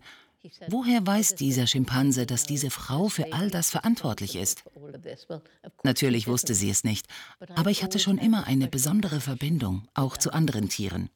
[0.68, 4.62] woher weiß dieser Schimpanse, dass diese Frau für all das verantwortlich ist?
[5.82, 7.06] Natürlich wusste sie es nicht,
[7.56, 11.10] aber ich hatte schon immer eine besondere Verbindung, auch zu anderen Tieren.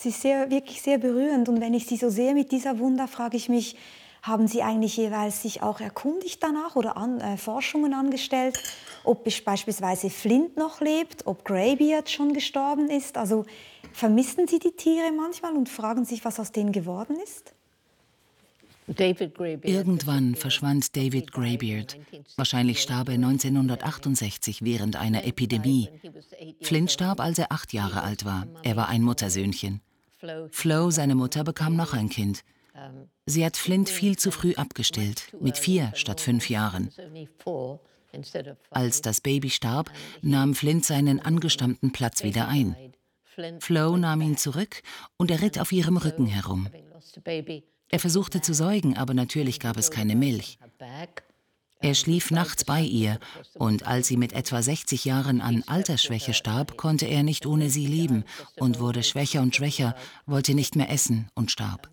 [0.00, 3.06] Es ist sehr, wirklich sehr berührend und wenn ich Sie so sehe mit dieser Wunder,
[3.06, 3.76] frage ich mich,
[4.22, 8.58] haben Sie eigentlich jeweils sich auch erkundigt danach oder an, äh, Forschungen angestellt,
[9.04, 13.18] ob beispielsweise Flint noch lebt, ob Greybeard schon gestorben ist?
[13.18, 13.44] Also
[13.92, 17.52] vermissen Sie die Tiere manchmal und fragen sich, was aus denen geworden ist?
[18.88, 21.98] Irgendwann verschwand David Greybeard.
[22.36, 25.90] Wahrscheinlich starb er 1968 während einer Epidemie.
[26.62, 28.46] Flint starb, als er acht Jahre alt war.
[28.62, 29.82] Er war ein Muttersöhnchen.
[30.50, 32.44] Flo, seine Mutter, bekam noch ein Kind.
[33.26, 36.90] Sie hat Flint viel zu früh abgestillt, mit vier statt fünf Jahren.
[38.70, 39.90] Als das Baby starb,
[40.22, 42.76] nahm Flint seinen angestammten Platz wieder ein.
[43.60, 44.82] Flo nahm ihn zurück
[45.16, 46.68] und er ritt auf ihrem Rücken herum.
[47.92, 50.58] Er versuchte zu säugen, aber natürlich gab es keine Milch.
[51.82, 53.18] Er schlief nachts bei ihr,
[53.54, 57.86] und als sie mit etwa 60 Jahren an Altersschwäche starb, konnte er nicht ohne sie
[57.86, 58.24] leben
[58.56, 59.94] und wurde schwächer und schwächer,
[60.26, 61.88] wollte nicht mehr essen und starb.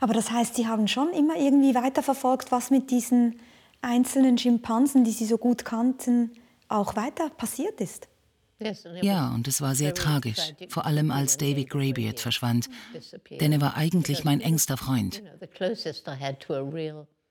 [0.00, 3.40] Aber das heißt, Sie haben schon immer irgendwie weiterverfolgt, was mit diesen
[3.80, 6.32] einzelnen Schimpansen, die Sie so gut kannten,
[6.68, 8.08] auch weiter passiert ist?
[9.02, 12.68] Ja, und es war sehr tragisch, vor allem als David Greybeard verschwand,
[13.40, 15.22] denn er war eigentlich mein engster Freund.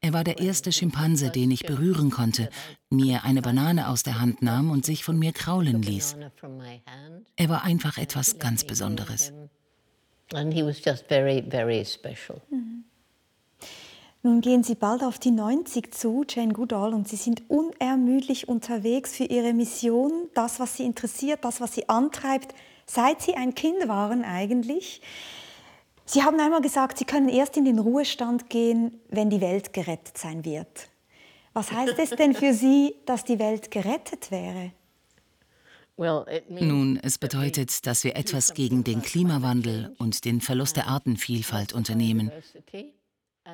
[0.03, 2.49] Er war der erste Schimpanse, den ich berühren konnte,
[2.89, 6.17] mir eine Banane aus der Hand nahm und sich von mir kraulen ließ.
[7.35, 9.31] Er war einfach etwas ganz Besonderes.
[10.33, 12.41] And he was just very, very special.
[12.49, 12.85] Mhm.
[14.23, 19.15] Nun gehen Sie bald auf die 90 zu, Jane Goodall, und Sie sind unermüdlich unterwegs
[19.15, 22.53] für Ihre Mission, das, was Sie interessiert, das, was Sie antreibt,
[22.85, 25.01] seit Sie ein Kind waren eigentlich.
[26.05, 30.17] Sie haben einmal gesagt, Sie können erst in den Ruhestand gehen, wenn die Welt gerettet
[30.19, 30.89] sein wird.
[31.53, 34.71] Was heißt es denn für Sie, dass die Welt gerettet wäre?
[35.97, 42.31] Nun, es bedeutet, dass wir etwas gegen den Klimawandel und den Verlust der Artenvielfalt unternehmen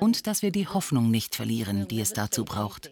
[0.00, 2.90] und dass wir die Hoffnung nicht verlieren, die es dazu braucht.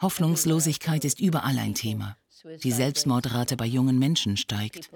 [0.00, 2.16] Hoffnungslosigkeit ist überall ein Thema.
[2.62, 4.90] Die Selbstmordrate bei jungen Menschen steigt.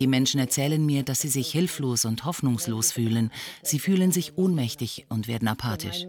[0.00, 3.30] Die Menschen erzählen mir, dass sie sich hilflos und hoffnungslos fühlen.
[3.62, 6.06] Sie fühlen sich ohnmächtig und werden apathisch.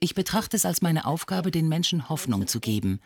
[0.00, 3.00] Ich betrachte es als meine Aufgabe, den Menschen Hoffnung zu geben.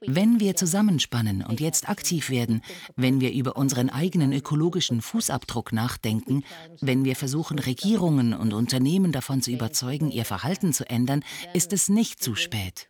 [0.00, 2.62] Wenn wir zusammenspannen und jetzt aktiv werden,
[2.94, 6.44] wenn wir über unseren eigenen ökologischen Fußabdruck nachdenken,
[6.80, 11.24] wenn wir versuchen, Regierungen und Unternehmen davon zu überzeugen, ihr Verhalten zu ändern,
[11.54, 12.86] ist es nicht zu spät.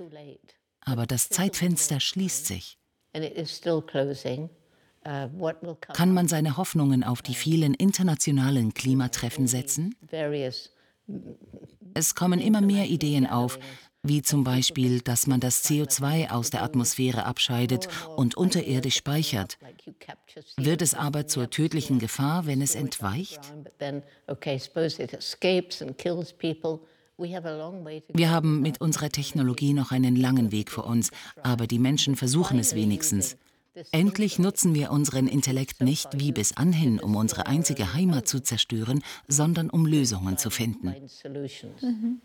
[0.81, 2.76] Aber das Zeitfenster schließt sich.
[5.07, 9.95] Uh, Kann man seine Hoffnungen auf die vielen internationalen Klimatreffen setzen?
[11.95, 13.61] Es kommen immer mehr Ideen auf,
[14.03, 19.59] wie zum Beispiel, dass man das CO2 aus der Atmosphäre abscheidet und unterirdisch speichert.
[20.57, 23.41] Wird es aber zur tödlichen Gefahr, wenn es entweicht?
[27.19, 31.11] Wir haben mit unserer Technologie noch einen langen Weg vor uns,
[31.43, 33.37] aber die Menschen versuchen es wenigstens.
[33.93, 39.03] Endlich nutzen wir unseren Intellekt nicht wie bis anhin, um unsere einzige Heimat zu zerstören,
[39.29, 40.95] sondern um Lösungen zu finden.
[41.83, 42.21] Mhm.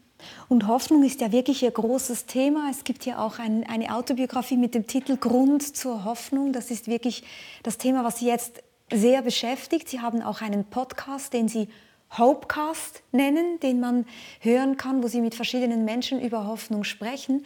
[0.48, 2.70] Und Hoffnung ist ja wirklich Ihr großes Thema.
[2.70, 6.54] Es gibt ja auch ein, eine Autobiografie mit dem Titel Grund zur Hoffnung.
[6.54, 7.24] Das ist wirklich
[7.64, 8.62] das Thema, was Sie jetzt
[8.94, 9.90] sehr beschäftigt.
[9.90, 11.70] Sie haben auch einen Podcast, den Sie
[12.18, 14.06] Hopecast nennen, den man
[14.40, 17.46] hören kann, wo Sie mit verschiedenen Menschen über Hoffnung sprechen.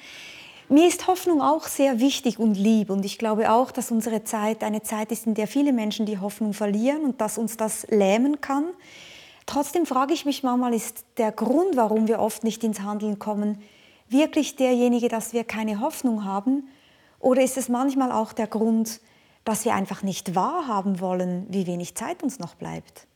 [0.68, 4.64] Mir ist Hoffnung auch sehr wichtig und lieb und ich glaube auch, dass unsere Zeit
[4.64, 8.42] eine Zeit ist, in der viele Menschen die Hoffnung verlieren und dass uns das lähmen
[8.42, 8.66] kann.
[9.46, 13.62] Trotzdem frage ich mich manchmal, ist der Grund, warum wir oft nicht ins Handeln kommen,
[14.10, 16.68] wirklich derjenige, dass wir keine Hoffnung haben?
[17.20, 19.02] Oder ist es manchmal auch der Grund,
[19.44, 23.08] dass wir einfach nicht wahrhaben wollen, wie wenig Zeit uns noch bleibt?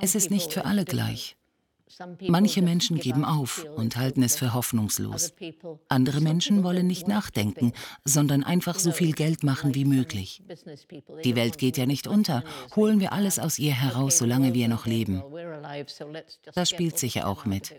[0.00, 1.36] Es ist nicht für alle gleich.
[2.20, 5.34] Manche Menschen geben auf und halten es für hoffnungslos.
[5.88, 7.72] Andere Menschen wollen nicht nachdenken,
[8.04, 10.42] sondern einfach so viel Geld machen wie möglich.
[11.24, 12.42] Die Welt geht ja nicht unter.
[12.74, 15.22] Holen wir alles aus ihr heraus, solange wir noch leben.
[16.54, 17.74] Das spielt sicher auch mit.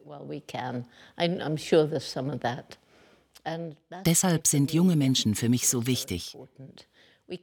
[4.05, 6.37] Deshalb sind junge Menschen für mich so wichtig.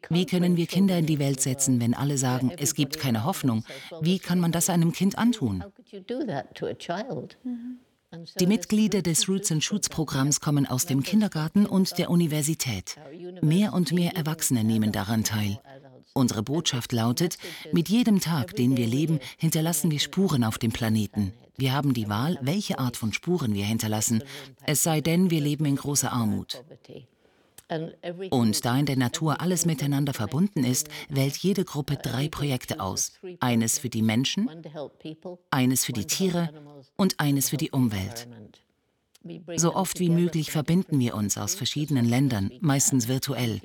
[0.09, 3.65] Wie können wir Kinder in die Welt setzen, wenn alle sagen, es gibt keine Hoffnung?
[4.01, 5.63] Wie kann man das einem Kind antun?
[8.39, 12.97] Die Mitglieder des Roots and Shoots Programms kommen aus dem Kindergarten und der Universität.
[13.43, 15.61] Mehr und mehr Erwachsene nehmen daran teil.
[16.15, 17.39] Unsere Botschaft lautet,
[17.73, 21.33] mit jedem Tag, den wir leben, hinterlassen wir Spuren auf dem Planeten.
[21.57, 24.23] Wir haben die Wahl, welche Art von Spuren wir hinterlassen,
[24.65, 26.63] es sei denn, wir leben in großer Armut.
[28.31, 33.13] Und da in der Natur alles miteinander verbunden ist, wählt jede Gruppe drei Projekte aus.
[33.41, 34.51] Eines für die Menschen,
[35.51, 36.51] eines für die Tiere
[36.97, 38.29] und eines für die Umwelt.
[39.57, 43.61] So oft wie möglich verbinden wir uns aus verschiedenen Ländern, meistens virtuell.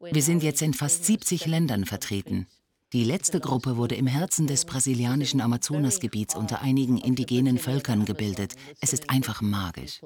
[0.00, 2.46] Wir sind jetzt in fast 70 Ländern vertreten.
[2.92, 8.54] Die letzte Gruppe wurde im Herzen des brasilianischen Amazonasgebiets unter einigen indigenen Völkern gebildet.
[8.80, 10.00] Es ist einfach magisch.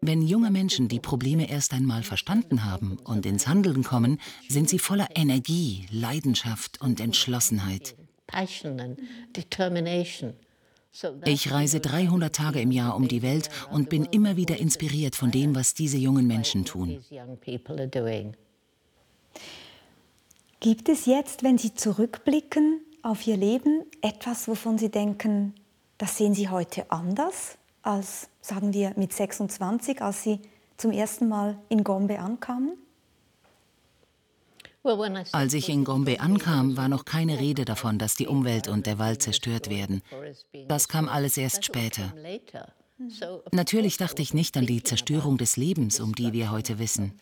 [0.00, 4.18] Wenn junge Menschen die Probleme erst einmal verstanden haben und ins Handeln kommen,
[4.48, 7.96] sind sie voller Energie, Leidenschaft und Entschlossenheit.
[11.24, 15.30] Ich reise 300 Tage im Jahr um die Welt und bin immer wieder inspiriert von
[15.30, 17.02] dem, was diese jungen Menschen tun.
[20.60, 25.54] Gibt es jetzt, wenn Sie zurückblicken auf Ihr Leben, etwas, wovon Sie denken,
[25.96, 27.56] das sehen Sie heute anders?
[27.82, 30.40] Als, sagen wir, mit 26, als Sie
[30.76, 32.78] zum ersten Mal in Gombe ankamen?
[35.32, 38.98] Als ich in Gombe ankam, war noch keine Rede davon, dass die Umwelt und der
[38.98, 40.02] Wald zerstört werden.
[40.66, 42.12] Das kam alles erst später.
[43.52, 47.12] Natürlich dachte ich nicht an die Zerstörung des Lebens, um die wir heute wissen.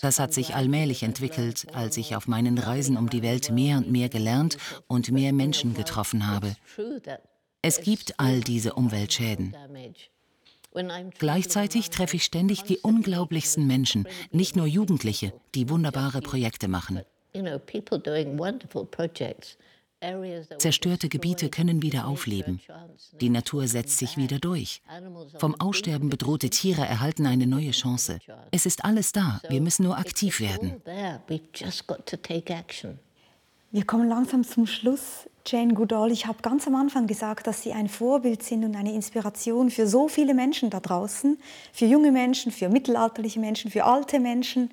[0.00, 3.90] Das hat sich allmählich entwickelt, als ich auf meinen Reisen um die Welt mehr und
[3.90, 4.56] mehr gelernt
[4.86, 6.54] und mehr Menschen getroffen habe.
[7.66, 9.56] Es gibt all diese Umweltschäden.
[11.18, 17.00] Gleichzeitig treffe ich ständig die unglaublichsten Menschen, nicht nur Jugendliche, die wunderbare Projekte machen.
[20.58, 22.60] Zerstörte Gebiete können wieder aufleben.
[23.22, 24.82] Die Natur setzt sich wieder durch.
[25.38, 28.18] Vom Aussterben bedrohte Tiere erhalten eine neue Chance.
[28.50, 30.82] Es ist alles da, wir müssen nur aktiv werden.
[33.70, 35.26] Wir kommen langsam zum Schluss.
[35.46, 38.94] Jane Goodall, ich habe ganz am Anfang gesagt, dass Sie ein Vorbild sind und eine
[38.94, 41.38] Inspiration für so viele Menschen da draußen,
[41.70, 44.70] für junge Menschen, für mittelalterliche Menschen, für alte Menschen.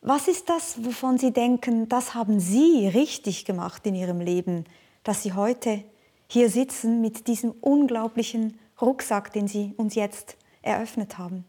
[0.00, 4.64] Was ist das, wovon Sie denken, das haben Sie richtig gemacht in Ihrem Leben,
[5.04, 5.84] dass Sie heute
[6.26, 11.44] hier sitzen mit diesem unglaublichen Rucksack, den Sie uns jetzt eröffnet haben?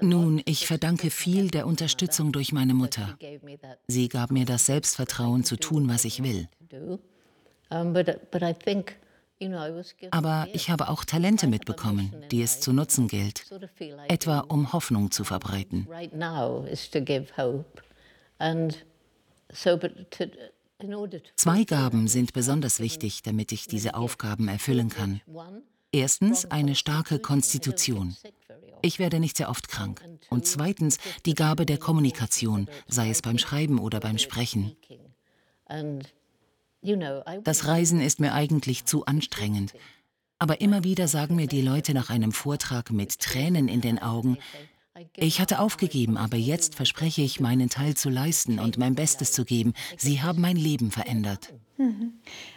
[0.00, 3.16] Nun, ich verdanke viel der Unterstützung durch meine Mutter.
[3.86, 6.48] Sie gab mir das Selbstvertrauen zu tun, was ich will.
[10.10, 13.44] Aber ich habe auch Talente mitbekommen, die es zu nutzen gilt,
[14.08, 15.88] etwa um Hoffnung zu verbreiten.
[21.36, 25.20] Zwei Gaben sind besonders wichtig, damit ich diese Aufgaben erfüllen kann.
[25.92, 28.16] Erstens eine starke Konstitution.
[28.82, 30.02] Ich werde nicht sehr oft krank.
[30.30, 34.76] Und zweitens die Gabe der Kommunikation, sei es beim Schreiben oder beim Sprechen.
[37.42, 39.74] Das Reisen ist mir eigentlich zu anstrengend.
[40.38, 44.38] Aber immer wieder sagen mir die Leute nach einem Vortrag mit Tränen in den Augen,
[45.14, 49.44] ich hatte aufgegeben, aber jetzt verspreche ich, meinen Teil zu leisten und mein Bestes zu
[49.44, 49.74] geben.
[49.98, 51.52] Sie haben mein Leben verändert.
[51.76, 52.14] Mhm.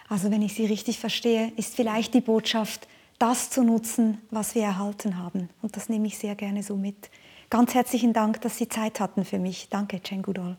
[0.07, 2.87] Also wenn ich Sie richtig verstehe, ist vielleicht die Botschaft,
[3.19, 5.49] das zu nutzen, was wir erhalten haben.
[5.61, 7.09] Und das nehme ich sehr gerne so mit.
[7.49, 9.69] Ganz herzlichen Dank, dass Sie Zeit hatten für mich.
[9.69, 10.57] Danke, Chen Gudol.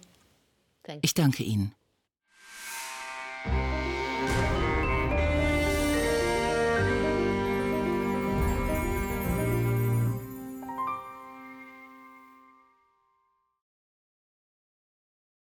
[1.02, 1.72] Ich danke Ihnen.